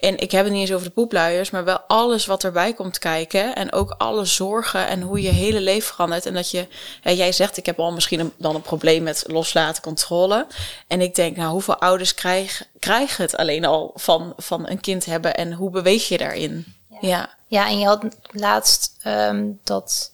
[0.00, 2.98] En ik heb het niet eens over de poepluiers, maar wel alles wat erbij komt
[2.98, 3.54] kijken.
[3.54, 6.26] En ook alle zorgen en hoe je hele leven verandert.
[6.26, 6.66] En dat je,
[7.00, 10.46] hè, jij zegt, ik heb al misschien een, dan een probleem met loslaten, controle.
[10.86, 15.04] En ik denk, nou, hoeveel ouders krijgen, krijgen het alleen al van, van een kind
[15.04, 16.74] hebben en hoe beweeg je daarin?
[17.00, 20.12] Ja, Ja, en je had laatst ehm, dat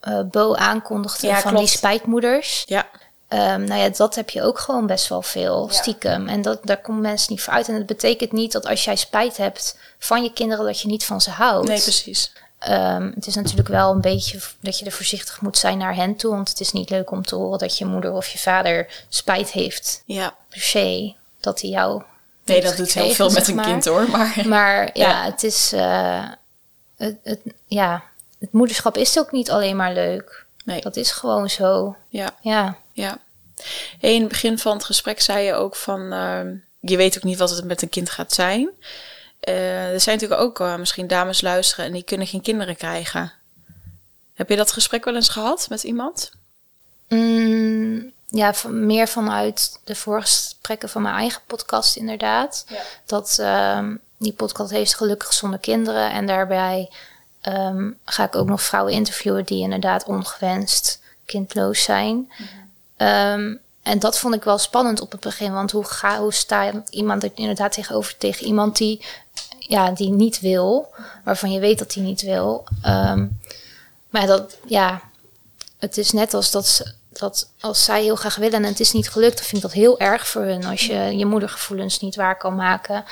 [0.00, 1.66] eh Bo aankondigde Ja, van klopt.
[1.66, 2.62] die spijtmoeders.
[2.66, 2.86] ja,
[3.34, 6.28] Ehm, nou ja, dat heb je ook gewoon best wel veel, stiekem.
[6.28, 7.68] En dat, daar komen mensen niet voor uit.
[7.68, 11.04] En het betekent niet dat als jij spijt hebt van je kinderen, dat je niet
[11.04, 11.68] van ze houdt.
[11.68, 12.32] nee, precies.
[12.58, 16.16] Ehm, het is natuurlijk wel een beetje dat je er voorzichtig moet zijn naar hen
[16.16, 16.30] toe.
[16.30, 19.50] Want het is niet leuk om te horen dat je moeder of je vader spijt
[19.50, 20.02] heeft.
[20.06, 22.02] Ja, Per se, dat hij jou...
[22.44, 23.64] nee, dat doet heel veel met een maar.
[23.64, 24.10] kind hoor.
[24.10, 25.24] Maar Maar ja, Ja.
[25.24, 25.72] het is...
[25.72, 26.28] eh,
[26.96, 28.02] het, het, ja,
[28.38, 30.43] het moederschap is ook niet alleen maar leuk.
[30.64, 31.96] Nee, Dat is gewoon zo.
[32.08, 32.34] ja.
[32.40, 33.18] Ja, Ja.
[34.00, 37.22] Hey, in het begin van het gesprek zei je ook van, ehm, je weet ook
[37.22, 38.70] niet wat het met een kind gaat zijn.
[39.40, 43.32] Eh, er zijn natuurlijk ook eh, misschien dames luisteren en die kunnen geen kinderen krijgen.
[44.34, 46.30] Heb je dat gesprek wel eens gehad met iemand?
[47.08, 52.64] Mm, ja van- meer vanuit de voorgesprekken van mijn eigen podcast inderdaad.
[52.68, 52.80] Ja.
[53.06, 56.10] Dat ehm, die podcast heeft gelukkig zonder kinderen.
[56.10, 56.90] En daarbij
[57.44, 62.32] ehm, ga ik ook nog vrouwen interviewen die inderdaad ongewenst kindloos zijn.
[62.96, 65.52] Ehm, en dat vond ik wel spannend op het begin.
[65.52, 69.04] Want hoe, ga, hoe sta iemand er inderdaad tegenover tegen iemand die,
[69.58, 72.64] ja, die niet wil, waarvan je weet dat hij niet wil.
[72.82, 73.26] Ehm,
[74.10, 75.00] maar dat, ja,
[75.78, 78.92] het is net als dat, ze- dat als zij heel graag willen en het is
[78.92, 82.16] niet gelukt, dan vind ik dat heel erg voor hun als je je moedergevoelens niet
[82.16, 83.04] waar kan maken.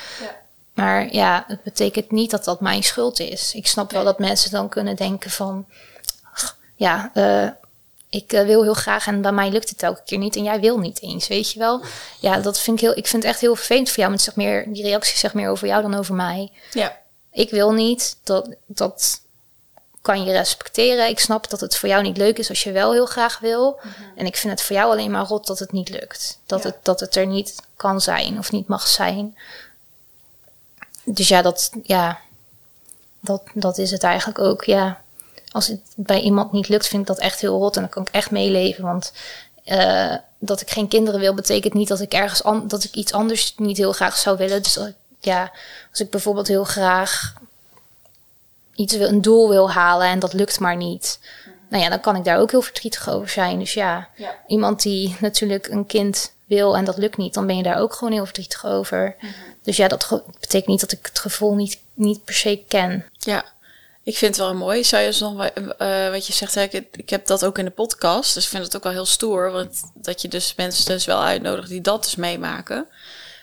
[0.75, 3.55] Maar ja, het betekent niet dat dat mijn schuld is.
[3.55, 5.67] Ik snap wel dat mensen dan kunnen denken van,
[6.77, 7.49] ja, eh,
[8.09, 10.61] ik eh, wil heel graag en bij mij lukt het elke keer niet en jij
[10.61, 11.83] wil niet eens, weet je wel?
[12.21, 14.25] Ja, dat vind ik heel, ik vind het echt heel vervelend voor jou, maar het
[14.27, 16.51] zegt meer, die reactie zegt meer over jou dan over mij.
[16.73, 16.99] Ja.
[17.33, 19.21] Ik wil niet, dat, dat
[20.03, 21.09] kan je respecteren.
[21.09, 23.81] Ik snap dat het voor jou niet leuk is als je wel heel graag wil.
[24.17, 26.39] En ik vind het voor jou alleen maar rot dat het niet lukt.
[26.47, 26.69] Dat, Ja.
[26.69, 29.39] het, dat het er niet kan zijn of niet mag zijn.
[31.05, 32.19] Dus ja, dat, ja,
[33.21, 34.65] dat, dat is het eigenlijk ook.
[34.65, 35.01] Ja.
[35.51, 37.77] Als het bij iemand niet lukt, vind ik dat echt heel rot.
[37.77, 38.85] En dan kan ik echt meeleven.
[38.85, 39.13] Want
[39.65, 43.55] eh, dat ik geen kinderen wil, betekent niet dat ik ergens dat ik iets anders
[43.57, 44.63] niet heel graag zou willen.
[44.63, 44.79] Dus
[45.21, 45.53] ja,
[45.91, 47.35] als ik bijvoorbeeld heel graag
[48.75, 51.19] iets wil, een doel wil halen en dat lukt maar niet.
[51.69, 53.59] Nou ja, dan kan ik daar ook heel verdrietig over zijn.
[53.59, 54.35] Dus ja, Ja.
[54.47, 57.95] iemand die natuurlijk een kind wil en dat lukt niet, dan ben je daar ook
[57.95, 59.17] gewoon heel verdrietig over.
[59.63, 63.07] Dus ja, dat betekent niet dat ik het gevoel niet, niet per se ken.
[63.19, 63.45] Ja,
[64.05, 64.85] ik vind het wel mooi.
[64.85, 67.71] Zou je eens nog eh, wat je zegt, ik, ik heb dat ook in de
[67.71, 71.05] podcast, dus ik vind het ook wel heel stoer, want dat je dus mensen dus
[71.05, 72.87] wel uitnodigt die dat dus meemaken.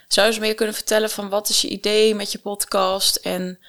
[0.07, 3.59] Zou je eens meer kunnen vertellen van wat is je idee met je podcast en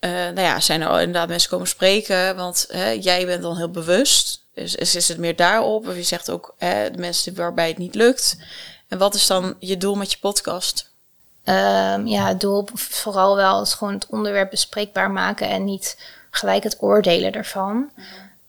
[0.00, 2.66] eh, nou ja, zijn er inderdaad mensen komen spreken, want
[3.00, 4.44] jij bent dan heel bewust.
[4.54, 5.88] Dus is, is het meer daarop?
[5.88, 8.36] Of je zegt ook de mensen waarbij het niet lukt.
[8.88, 10.92] En wat is dan je doel met je podcast?
[11.44, 15.96] Ehm, ja, het doel vooral wel is gewoon het onderwerp bespreekbaar maken en niet
[16.30, 17.90] gelijk het oordelen ervan.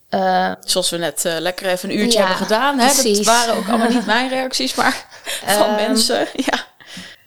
[0.08, 2.78] Eh, Zoals we net eh, lekker even een uurtje Ja, hebben gedaan.
[2.78, 2.86] Hè?
[2.86, 5.06] Dat waren ook allemaal niet mijn reacties, maar
[5.44, 6.26] van Ehm, mensen.
[6.32, 6.64] Ja.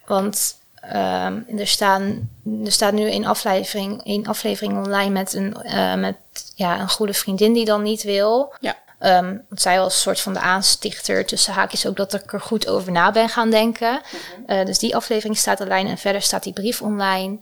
[0.05, 2.30] Want ehm, er, staan,
[2.65, 6.15] er staat nu een aflevering, een aflevering online met, een, eh, met
[6.55, 8.53] ja, een goede vriendin die dan niet wil.
[8.59, 8.76] Ja.
[8.99, 12.67] Want zij was een soort van de aanstichter tussen haakjes ook dat ik er goed
[12.67, 14.01] over na ben gaan denken.
[14.45, 17.37] Eh, dus die aflevering staat online en verder staat die brief online.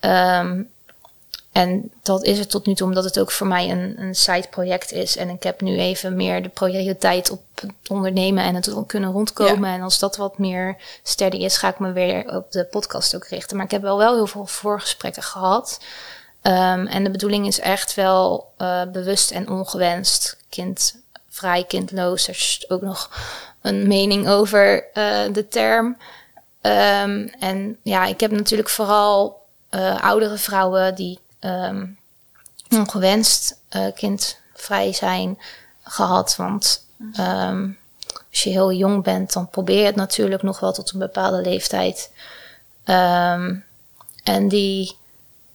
[0.00, 0.62] Ehm,
[1.54, 4.92] en dat is het tot nu toe, omdat het ook voor mij een, een side-project
[4.92, 5.16] is.
[5.16, 9.70] En ik heb nu even meer de prioriteit op het ondernemen en het kunnen rondkomen.
[9.70, 13.26] En als dat wat meer steady is, ga ik me weer op de podcast ook
[13.26, 13.56] richten.
[13.56, 15.80] Maar ik heb wel, wel heel veel voorgesprekken gehad.
[16.44, 22.28] Ehm, en de bedoeling is echt wel eh, bewust en ongewenst kindvrij, kindloos.
[22.28, 23.10] Er is ook nog
[23.60, 25.96] een mening over eh, de term.
[26.60, 31.86] Ehm, en ja, ik heb natuurlijk vooral eh, oudere vrouwen die ehm,
[32.70, 33.60] ongewenst
[33.94, 35.38] kindvrij zijn
[35.82, 36.36] gehad.
[36.36, 36.86] Want
[38.30, 41.40] als je heel jong bent, dan probeer je het natuurlijk nog wel tot een bepaalde
[41.40, 42.10] leeftijd.
[44.24, 44.96] En die,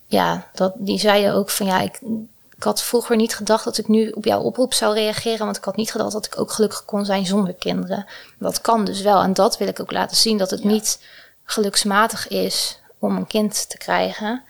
[0.10, 1.99] ja, dat, die zeiden ook van ja, ik
[2.60, 5.64] ik had vroeger niet gedacht dat ik nu op jouw oproep zou reageren, want ik
[5.64, 8.05] had niet gedacht dat ik ook gelukkig kon zijn zonder kinderen.
[8.39, 11.03] Dat kan dus wel en dat wil ik ook laten zien, dat het niet
[11.43, 14.43] geluksmatig is om een kind te krijgen.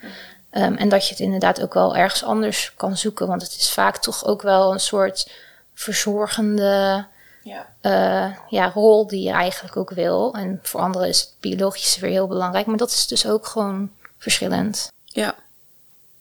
[0.49, 3.71] Ehm, en dat je het inderdaad ook wel ergens anders kan zoeken, want het is
[3.71, 5.31] vaak toch ook wel een soort
[5.73, 7.05] verzorgende
[7.43, 7.67] ja.
[7.81, 10.33] Uh, ja, rol die je eigenlijk ook wil.
[10.33, 13.91] En voor anderen is het biologische weer heel belangrijk, maar dat is dus ook gewoon
[14.17, 14.91] verschillend.
[15.05, 15.35] Ja,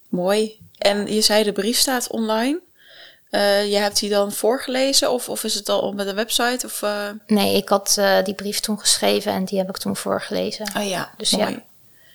[0.09, 0.59] mooi.
[0.79, 2.61] En je zei de brief staat online.
[3.31, 6.67] Uh, je hebt die dan voorgelezen of, of is het al op met een website?
[6.67, 7.09] Of, uh...
[7.27, 10.71] Nee, ik had die brief toen geschreven en die heb ik toen voorgelezen.
[10.77, 11.51] Oh ja, dus mooi.
[11.51, 11.63] ja.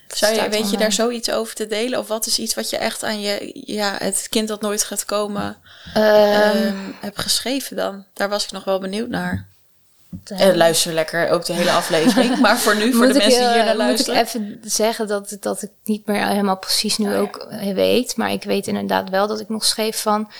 [0.08, 1.98] Zou je, weet je daar zoiets over te delen?
[1.98, 5.04] Of wat is iets wat je echt aan je, ja, het kind dat nooit gaat
[5.04, 5.56] komen,
[5.96, 8.04] um, hebt geschreven dan?
[8.12, 9.46] Daar was ik nog wel benieuwd naar.
[10.24, 12.38] En luister lekker ook de hele aflevering.
[12.40, 14.20] maar voor nu, voor de mensen die hier naar luisteren.
[14.20, 18.16] Moet ik even zeggen dat, dat ik niet meer helemaal precies nu oh ook weet.
[18.16, 20.30] Maar ik weet inderdaad wel dat ik nog schreef van...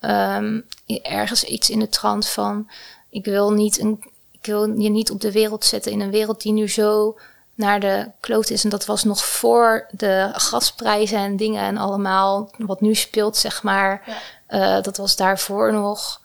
[0.00, 0.64] Um,
[1.02, 2.70] ergens iets in de trant van...
[3.10, 6.42] Ik wil, niet een, ik wil je niet op de wereld zetten in een wereld
[6.42, 7.18] die nu zo
[7.58, 8.64] naar de kloot is.
[8.64, 13.62] En dat was nog voor de gasprijzen en dingen en allemaal wat nu speelt, zeg
[13.62, 14.02] maar.
[14.50, 16.20] Uh, dat was daarvoor nog.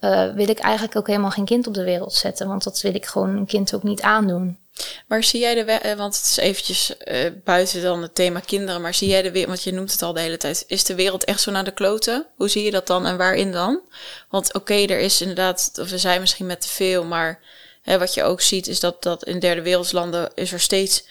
[0.00, 2.48] Uh, wil ik eigenlijk ook helemaal geen kind op de wereld zetten.
[2.48, 4.58] Want dat wil ik gewoon een kind ook niet aandoen.
[5.06, 8.80] Maar zie jij de, uh, want het is eventjes uh, buiten dan het thema kinderen,
[8.80, 10.94] maar zie jij de wereld, want je noemt het al de hele tijd, is de
[10.94, 12.26] wereld echt zo naar de kloten?
[12.36, 13.80] Hoe zie je dat dan en waarin dan?
[14.30, 17.40] Want oké, er is inderdaad, of we zijn misschien met te veel, maar
[17.88, 21.04] Hè, wat je ook ziet is dat, dat in derde wereldlanden is er steeds,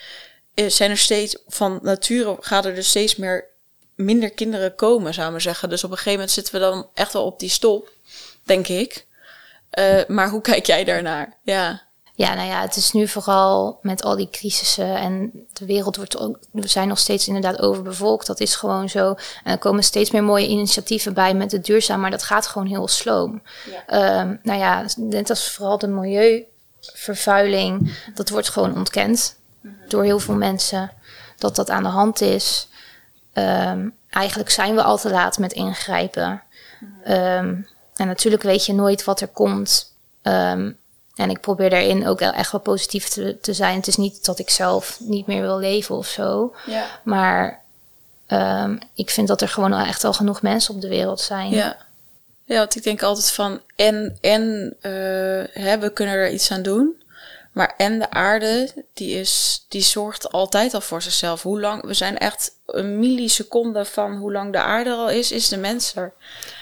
[0.67, 3.45] zijn er steeds van nature gaat er dus steeds meer
[3.95, 5.69] minder kinderen komen, zou ik maar zeggen.
[5.69, 7.91] Dus op een gegeven moment zitten we dan echt wel op die stop,
[8.48, 9.06] denk ik.
[9.80, 11.34] Uh, maar hoe kijk jij daarnaar?
[11.41, 11.86] Ja.
[12.14, 16.18] Ja, nou ja, het is nu vooral met al die crisissen en de wereld wordt
[16.18, 18.28] ook, we zijn nog steeds inderdaad overbevolkt.
[18.28, 19.16] Dat is gewoon zo.
[19.43, 22.68] En er komen steeds meer mooie initiatieven bij met het duurzaam, maar dat gaat gewoon
[22.68, 23.41] heel sloom.
[23.88, 24.20] Ja.
[24.22, 26.45] Um, nou ja, net als vooral de milieu
[26.80, 29.36] vervuiling, dat wordt gewoon ontkend
[29.88, 30.91] door heel veel mensen
[31.38, 32.68] dat dat aan de hand is.
[33.34, 36.43] Um, eigenlijk zijn we al te laat met ingrijpen.
[37.08, 37.68] Um,
[37.98, 39.93] en natuurlijk weet je nooit wat er komt.
[40.24, 40.78] Um,
[41.16, 43.76] en ik probeer daarin ook echt wel positief te, te, zijn.
[43.76, 46.56] Het is niet dat ik zelf niet meer wil leven of zo.
[46.66, 46.86] Ja.
[47.04, 47.66] Maar
[48.93, 51.50] ik vind dat er gewoon al echt al genoeg mensen op de wereld zijn.
[51.52, 51.78] Ja.
[52.48, 56.62] Ja, want ik denk altijd van en, en uh, hè, we kunnen er iets aan
[56.62, 57.02] doen.
[57.58, 61.41] Maar en de aarde, die, is, die zorgt altijd al voor zichzelf.
[61.41, 65.47] Hoe lang, we zijn echt een milliseconde van hoe lang de aarde al is, is
[65.47, 66.14] de mens er.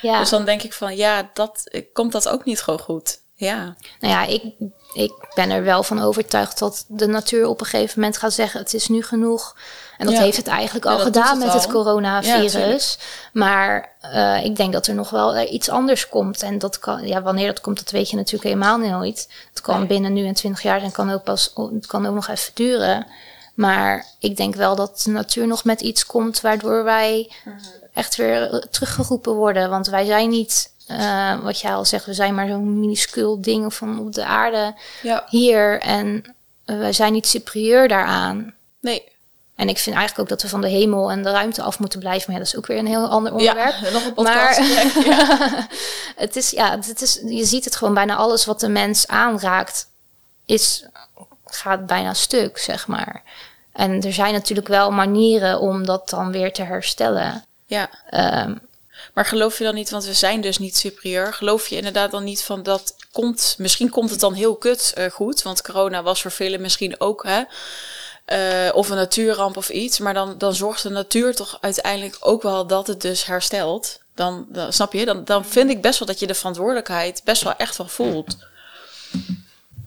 [0.01, 0.19] Ja.
[0.19, 3.19] Dus dan denk ik van ja, dat komt dat ook niet gewoon goed.
[3.33, 3.75] Ja.
[3.99, 4.53] Nou ja, ik,
[4.95, 8.59] ik ben er wel van overtuigd dat de natuur op een gegeven moment gaat zeggen:
[8.59, 9.55] het is nu genoeg.
[9.97, 12.97] En dat heeft het eigenlijk al gedaan met het coronavirus.
[13.33, 16.41] maar uh, ik denk dat er nog wel iets anders komt.
[16.41, 19.29] En dat kan, ja, wanneer dat komt, dat weet je natuurlijk helemaal nooit.
[19.49, 22.27] Het kan binnen nu en twintig jaar en kan ook pas, het kan ook nog
[22.27, 23.07] even duren.
[23.53, 27.55] Maar ik denk wel dat de natuur nog met iets komt waardoor wij mhm.
[27.93, 29.69] echt weer teruggeroepen worden.
[29.69, 33.73] Want wij zijn niet uh, wat jij al zegt, we zijn maar zo'n minuscuul ding
[33.73, 35.25] van op de aarde ja.
[35.29, 35.79] hier.
[35.79, 38.53] En uh, wij zijn niet superieur daaraan.
[38.81, 39.13] Nee.
[39.55, 41.99] En ik vind eigenlijk ook dat we van de hemel en de ruimte af moeten
[41.99, 42.23] blijven.
[42.25, 43.75] Maar ja, dat is ook weer een heel ander onderwerp.
[43.81, 44.59] Ja, nog een podcast.
[44.59, 45.67] Maar ja.
[46.15, 49.87] het is, ja, het is, je ziet het gewoon bijna alles wat de mens aanraakt,
[50.45, 50.85] is,
[51.45, 53.23] gaat bijna stuk, zeg maar.
[53.73, 57.45] En er zijn natuurlijk wel manieren om dat dan weer te herstellen.
[57.65, 57.89] Ja.
[58.45, 58.59] Um,
[59.15, 61.33] maar geloof je dan niet, want we zijn dus niet superieur.
[61.33, 65.05] Geloof je inderdaad dan niet van dat komt, misschien komt het dan heel kut uh,
[65.05, 65.41] goed.
[65.41, 67.43] Want corona was voor velen misschien ook, hè.
[68.67, 69.99] Uh, of een natuurramp of iets.
[69.99, 73.99] Maar dan, dan zorgt de natuur toch uiteindelijk ook wel dat het dus herstelt.
[74.15, 77.43] Dan, dan snap je, dan, dan vind ik best wel dat je de verantwoordelijkheid best
[77.43, 78.37] wel echt wel voelt.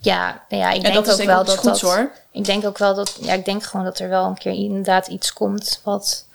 [0.01, 1.81] Ja, nou ja, ik denk ook wel dat dat.
[1.81, 2.13] Hoor.
[2.33, 3.19] Ik denk ook wel dat.
[3.21, 6.27] Ja, ik denk gewoon dat er wel een keer inderdaad iets komt wat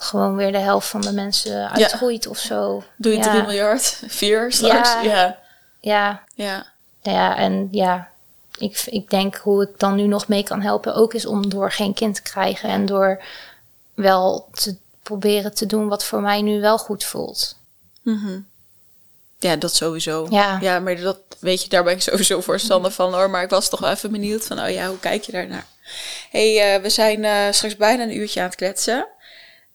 [0.00, 2.82] gewoon weer de helft van de mensen uitgroeit of zo.
[2.96, 3.30] Doe je ja.
[3.30, 4.02] 3 miljard?
[4.06, 4.92] 4 straks?
[4.92, 5.02] Ja.
[5.02, 5.38] Ja.
[5.80, 6.22] Ja.
[6.34, 6.66] ja.
[7.02, 8.10] Ja, en ja,
[8.58, 11.72] ik, ik denk hoe ik dan nu nog mee kan helpen ook is om door
[11.72, 13.22] geen kind te krijgen en door
[13.94, 17.56] wel te proberen te doen wat voor mij nu wel goed voelt.
[18.02, 18.46] Mm
[19.38, 20.26] Ja, dat sowieso.
[20.30, 20.58] Ja.
[20.60, 23.30] ja, maar dat weet je, daar ben ik sowieso voorstander van hoor.
[23.30, 25.66] Maar ik was toch wel even benieuwd van, oh ja, hoe kijk je daarnaar?
[26.30, 29.06] hey, uh, we zijn uh, straks bijna een uurtje aan het kletsen.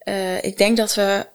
[0.06, 1.26] Uh, ik denk dat we.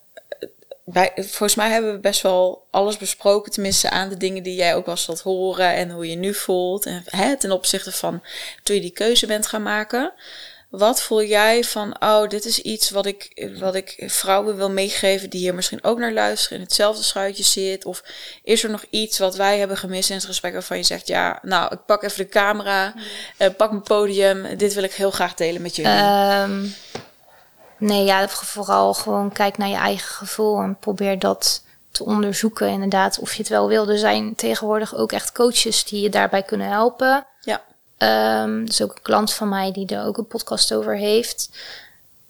[0.85, 4.75] Wij, volgens mij hebben we best wel alles besproken, tenminste aan de dingen die jij
[4.75, 6.87] ook was zat horen en hoe je nu voelt.
[6.87, 8.23] En hè, ten opzichte van
[8.63, 10.13] toen je die keuze bent gaan maken.
[10.71, 15.31] Wat voel jij van, oh, dit is iets wat ik, wat ik vrouwen wil meegeven
[15.31, 17.85] die hier misschien ook naar luisteren, in hetzelfde schuitje zit?
[17.85, 18.03] Of
[18.45, 21.39] is er nog iets wat wij hebben gemist in het gesprek waarvan je zegt, ja,
[21.43, 22.95] nou, ik pak even de camera,
[23.39, 25.93] uh, pak mijn podium, dit wil ik heel graag delen met jullie?
[25.93, 26.67] Ehm,
[27.81, 33.19] nee, ja, vooral gewoon kijk naar je eigen gevoel en probeer dat te onderzoeken, inderdaad,
[33.19, 33.89] of je het wel wil.
[33.89, 37.27] Er zijn tegenwoordig ook echt coaches die je daarbij kunnen helpen.
[37.41, 37.63] Ja.
[38.43, 41.51] Um, is ook een klant van mij die er ook een podcast over heeft.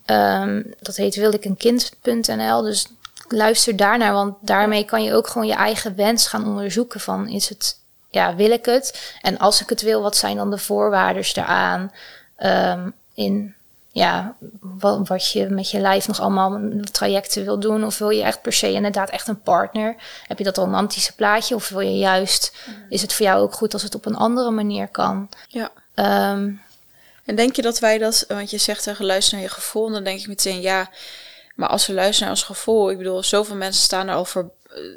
[0.06, 2.62] Um, dat heet wil ik een kind.nl.
[2.62, 2.86] Dus
[3.28, 7.48] luister daarnaar, want daarmee kan je ook gewoon je eigen wens gaan onderzoeken van is
[7.48, 7.78] het,
[8.10, 9.14] ja, wil ik het?
[9.20, 11.92] En als ik het wil, wat zijn dan de voorwaarden daaraan?
[12.38, 13.54] Um, in
[13.92, 16.60] ja, wat, wat je met je lijf nog allemaal
[16.92, 17.84] trajecten wil doen.
[17.84, 19.96] Of wil je echt per se inderdaad echt een partner?
[20.26, 21.54] Heb je dat romantische plaatje?
[21.54, 22.74] Of wil je juist, mm.
[22.88, 25.28] is het voor jou ook goed als het op een andere manier kan?
[25.48, 25.70] Ja.
[26.32, 26.62] Um,
[27.24, 29.92] en denk je dat wij dat, want je zegt tegen luister naar je gevoel, en
[29.92, 30.90] dan denk ik meteen ja,
[31.54, 34.50] maar als we luisteren naar ons gevoel, ik bedoel, zoveel mensen staan er al voor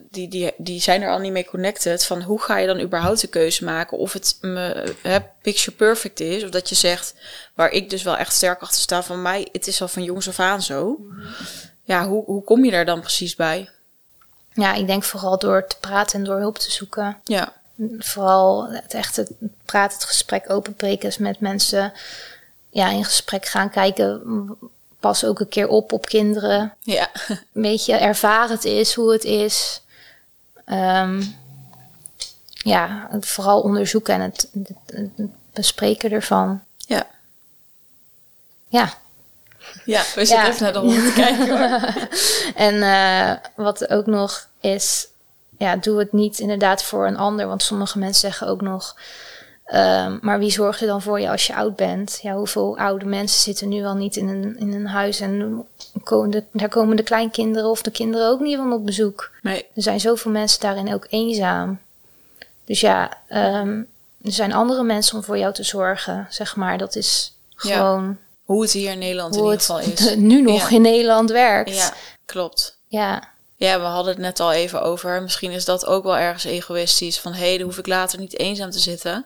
[0.10, 2.06] die, die, die zijn er al niet mee connected.
[2.06, 3.98] Van hoe ga je dan überhaupt de keuze maken?
[3.98, 6.44] Of het me, hè, picture perfect is.
[6.44, 7.14] Of dat je zegt,
[7.54, 10.28] waar ik dus wel echt sterk achter sta van mij, het is al van jongs
[10.28, 11.00] af aan zo.
[11.84, 13.70] Ja, hoe, hoe kom je daar dan precies bij?
[14.54, 17.18] Ja, ik denk vooral door te praten en door hulp te zoeken.
[17.24, 17.54] Ja.
[17.98, 19.28] Vooral het echte
[19.66, 21.94] praten, het gesprek openbreken met mensen.
[22.70, 24.22] Ja, in gesprek gaan kijken
[25.04, 26.74] pas ook een keer op op kinderen.
[26.80, 27.10] Ja.
[27.28, 29.82] Een beetje ervaren het is, hoe het is.
[30.66, 31.36] Um,
[32.54, 34.50] ja, vooral onderzoeken en het,
[34.86, 36.62] het, bespreken ervan.
[36.78, 37.08] Ja.
[38.68, 38.94] Ja.
[39.86, 41.82] Ja, we zitten even naar de hond te kijken.
[42.68, 45.08] en uh, wat ook nog is,
[45.58, 47.48] ja, doe het niet inderdaad voor een ander.
[47.48, 48.96] Want sommige mensen zeggen ook nog,
[49.68, 52.20] Um, maar wie zorgt er dan voor je als je oud bent?
[52.22, 55.66] Ja, hoeveel oude mensen zitten nu al niet in een, in een huis en
[56.04, 59.32] komen de, daar komen de kleinkinderen of de kinderen ook niet van op bezoek?
[59.42, 59.66] Nee.
[59.76, 61.80] Er zijn zoveel mensen daarin ook eenzaam.
[62.66, 63.88] Dus ja, um,
[64.24, 66.78] er zijn andere mensen om voor jou te zorgen, zeg maar.
[66.78, 68.04] Dat is gewoon.
[68.04, 68.16] Ja.
[68.44, 70.16] Hoe het hier in Nederland in ieder geval is.
[70.16, 71.76] Nu nog in Nederland werkt.
[71.76, 71.94] Ja,
[72.26, 72.78] klopt.
[72.88, 73.32] Ja.
[73.56, 75.22] Ja, we hadden het net al even over.
[75.22, 77.20] Misschien is dat ook wel ergens egoïstisch.
[77.20, 79.26] Van hé, hey, dan hoef ik later niet eenzaam te zitten.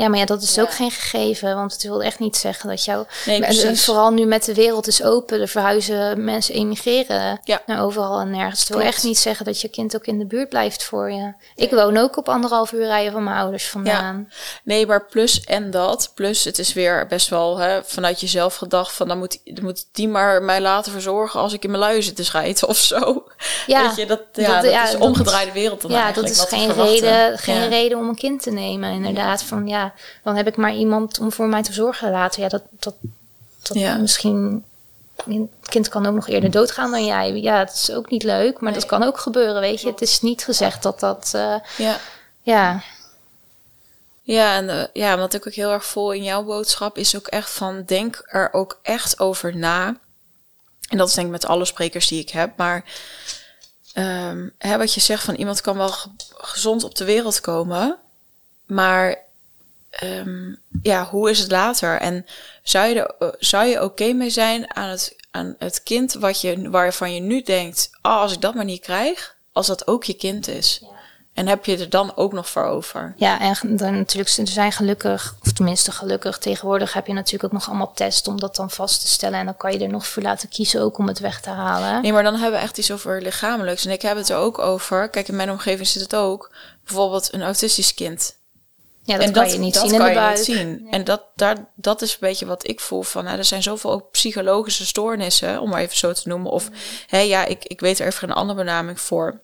[0.00, 1.54] Ja, maar ja, dat is ook geen gegeven.
[1.54, 3.04] Want het wil echt niet zeggen dat jou...
[3.26, 5.38] Nee, en vooral nu met de wereld is open.
[5.38, 7.62] De verhuizen, mensen emigreren ja.
[7.66, 8.60] naar overal en nergens.
[8.60, 11.32] Het wil echt niet zeggen dat je kind ook in de buurt blijft voor je.
[11.54, 14.26] Ik woon ook op anderhalf uur rijden van mijn ouders vandaan.
[14.28, 14.36] Ja.
[14.64, 16.12] Nee, maar plus en dat.
[16.14, 19.08] Plus het is weer best wel hè, vanuit jezelf gedacht van...
[19.08, 22.16] dan moet, dan moet die maar mij laten verzorgen als ik in mijn lui zit
[22.16, 23.24] te schijten of zo.
[23.66, 27.38] Ja, Weet je, dat, ja, dat, is omgedraaide wereld dan Ja, dat is geen, reden,
[27.38, 29.42] geen reden om een kind te nemen inderdaad.
[29.42, 29.89] Van ja,
[30.22, 32.42] dan heb ik maar iemand om voor mij te zorgen later.
[32.42, 32.94] Ja, dat, dat,
[33.62, 33.96] dat ja.
[33.96, 34.64] misschien.
[35.24, 37.40] Het kind kan ook nog eerder doodgaan dan jij.
[37.40, 39.86] Ja, dat is ook niet leuk, maar dat kan ook gebeuren, weet je.
[39.86, 41.32] Het is niet gezegd dat dat.
[41.34, 41.96] Uh, ja.
[42.42, 42.82] Ja.
[44.22, 47.26] Ja, en uh, ja, wat ik ook heel erg vol in jouw boodschap is ook
[47.26, 49.96] echt van denk er ook echt over na.
[50.88, 52.56] En dat is denk ik met alle sprekers die ik heb.
[52.56, 52.84] Maar
[53.94, 55.94] um, hè, wat je zegt van iemand kan wel
[56.36, 57.98] gezond op de wereld komen.
[58.66, 59.18] Maar
[60.02, 62.00] um, ja, hoe is het later?
[62.00, 62.26] En
[62.62, 66.40] zou je, er, eh, zou je oké mee zijn aan het, aan het kind wat
[66.40, 70.04] je, waarvan je nu denkt, oh, als ik dat maar niet krijg, als dat ook
[70.04, 70.78] je kind is?
[70.82, 70.98] Ja.
[71.34, 73.14] En heb je er dan ook nog voor over?
[73.16, 77.52] Ja, en dan natuurlijk, er zijn gelukkig, of tenminste gelukkig, tegenwoordig heb je natuurlijk ook
[77.52, 79.38] nog allemaal tests om dat dan vast te stellen.
[79.38, 82.02] En dan kan je er nog voor laten kiezen ook om het weg te halen.
[82.02, 83.84] Nee, maar dan hebben we echt iets over lichamelijks.
[83.84, 86.50] En ik heb het er ook over, kijk, in mijn omgeving zit het ook,
[86.84, 88.38] bijvoorbeeld een autistisch kind.
[89.02, 90.36] Ja, dat en kan dat, je niet zien in de buik.
[90.36, 90.86] zien.
[90.90, 93.92] En dat, daar, dat is een beetje wat ik voel van, hè, er zijn zoveel
[93.92, 96.50] ook psychologische stoornissen, om maar even zo te noemen.
[96.50, 96.68] Of,
[97.06, 99.40] hé, ja, ik, ik weet er even een andere benaming voor.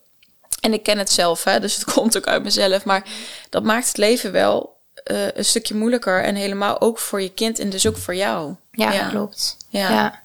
[0.61, 2.85] En ik ken het zelf, hè, dus het komt ook uit mezelf.
[2.85, 3.03] Maar
[3.49, 4.75] dat maakt het leven wel
[5.11, 6.23] uh, een stukje moeilijker.
[6.23, 8.55] En helemaal ook voor je kind en dus ook voor jou.
[8.71, 9.09] Ja, ja.
[9.09, 9.57] klopt.
[9.69, 9.89] Ja.
[9.89, 10.21] ja.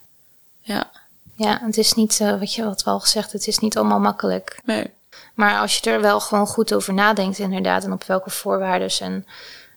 [0.61, 0.91] Ja.
[1.35, 4.59] Ja, het is niet, uh, wat je wat wel gezegd, het is niet allemaal makkelijk.
[4.65, 4.91] Nee.
[5.33, 8.91] Maar als je er wel gewoon goed over nadenkt, inderdaad, en op welke voorwaarden.
[8.99, 9.25] En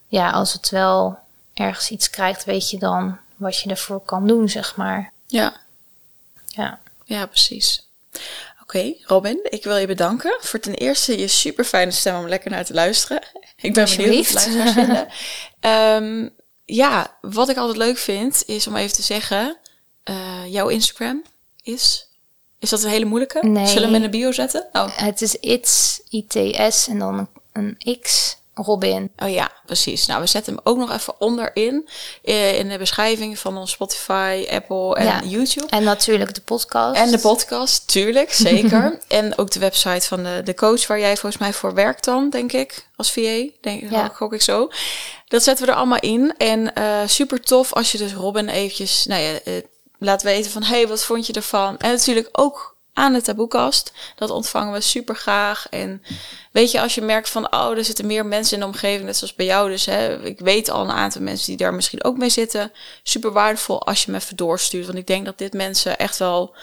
[0.07, 1.19] ja, als het wel
[1.55, 5.13] ergens iets krijgt, weet je dan wat je ervoor kan doen, zeg maar.
[5.27, 5.57] Ja.
[6.47, 6.79] Ja.
[7.05, 7.89] Ja, precies.
[8.63, 12.51] Oké, Robin, ik wil je bedanken voor ten eerste je super fijne stem om lekker
[12.51, 13.23] naar te luisteren.
[13.57, 15.09] Ik ben benieuwd wat luisteraars vinden.
[16.05, 16.31] um,
[16.65, 19.57] ja, wat ik altijd leuk vind, is om even te zeggen,
[20.05, 21.23] uh, jouw Instagram
[21.63, 22.09] is
[22.59, 23.39] is dat een hele moeilijke?
[23.47, 23.67] Nee.
[23.67, 24.67] Zullen we hem in de bio zetten?
[24.73, 24.87] Oh.
[24.97, 29.11] Het is its, ITS en dan een X Robin.
[29.19, 30.07] Oh ja, precies.
[30.07, 31.89] Nou, we zetten hem ook nog even onderin.
[32.25, 35.23] eh, In de beschrijving van ons Spotify, Apple en Ja.
[35.25, 35.67] YouTube.
[35.67, 37.01] En natuurlijk de podcast.
[37.01, 38.99] En de podcast, tuurlijk, zeker.
[39.09, 42.31] en ook de website van de, de coach waar jij volgens mij voor werkt dan,
[42.31, 43.45] denk ik, als VA.
[43.61, 44.09] Denk, Ja.
[44.15, 44.69] gok ik zo.
[45.29, 46.35] Dat zetten we er allemaal in.
[46.39, 49.53] En eh, super tof als je dus Robin eventjes, nou ja, eh,
[49.99, 51.79] laat weten van, hey, wat vond je ervan?
[51.79, 53.93] En natuurlijk ook aan de taboekast.
[54.17, 55.67] Dat ontvangen we super graag.
[55.71, 56.03] En
[56.53, 59.17] weet je, als je merkt van, oh, er zitten meer mensen in de omgeving, net
[59.17, 59.71] zoals bij jou.
[59.71, 62.73] Dus hè, ik weet al een aantal mensen die daar misschien ook mee zitten.
[63.03, 64.87] Super waardevol als je me even doorstuurt.
[64.87, 66.55] Want ik denk dat dit mensen echt wel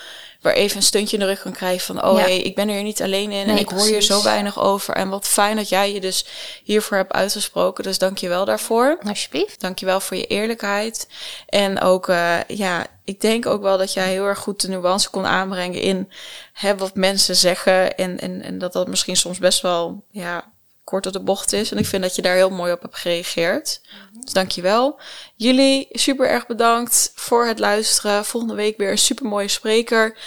[0.44, 2.24] weer even een steuntje in de rug kan krijgen van, oh Ja.
[2.24, 4.94] hey, ik ben er niet alleen in en Nee, ik hoor hier zo weinig over.
[4.94, 6.26] En wat fijn dat jij je dus
[6.64, 7.84] hiervoor hebt uitgesproken.
[7.84, 8.98] Dus dank je wel daarvoor.
[9.08, 9.62] Alsjeblieft.
[9.62, 11.08] Dankjewel voor je eerlijkheid.
[11.50, 15.10] En ook, eh, ja, ik denk ook wel dat jij heel erg goed de nuance
[15.10, 16.12] kon aanbrengen in
[16.54, 17.98] hè, wat mensen zeggen.
[17.98, 20.53] En, en, en dat dat misschien soms best wel, ja,
[20.84, 21.72] kort op de bocht is.
[21.72, 23.82] En ik vind dat je daar heel mooi op hebt gereageerd.
[24.24, 25.00] Dus dankjewel.
[25.36, 28.26] Jullie super erg bedankt voor het luisteren.
[28.26, 30.18] Volgende week weer een super mooie spreker.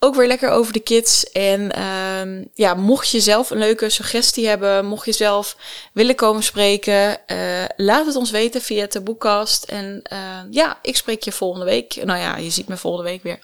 [0.00, 1.30] Ook weer lekker over de kids.
[1.30, 5.56] En ehm, ja, mocht je zelf een leuke suggestie hebben, mocht je zelf
[5.92, 9.64] willen komen spreken, eh, laat het ons weten via de boekkast.
[9.64, 12.04] En eh, ja, ik spreek je volgende week.
[12.04, 13.38] Nou ja, je ziet me volgende week weer.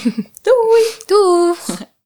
[0.42, 0.82] Doei!
[1.06, 1.54] Doei!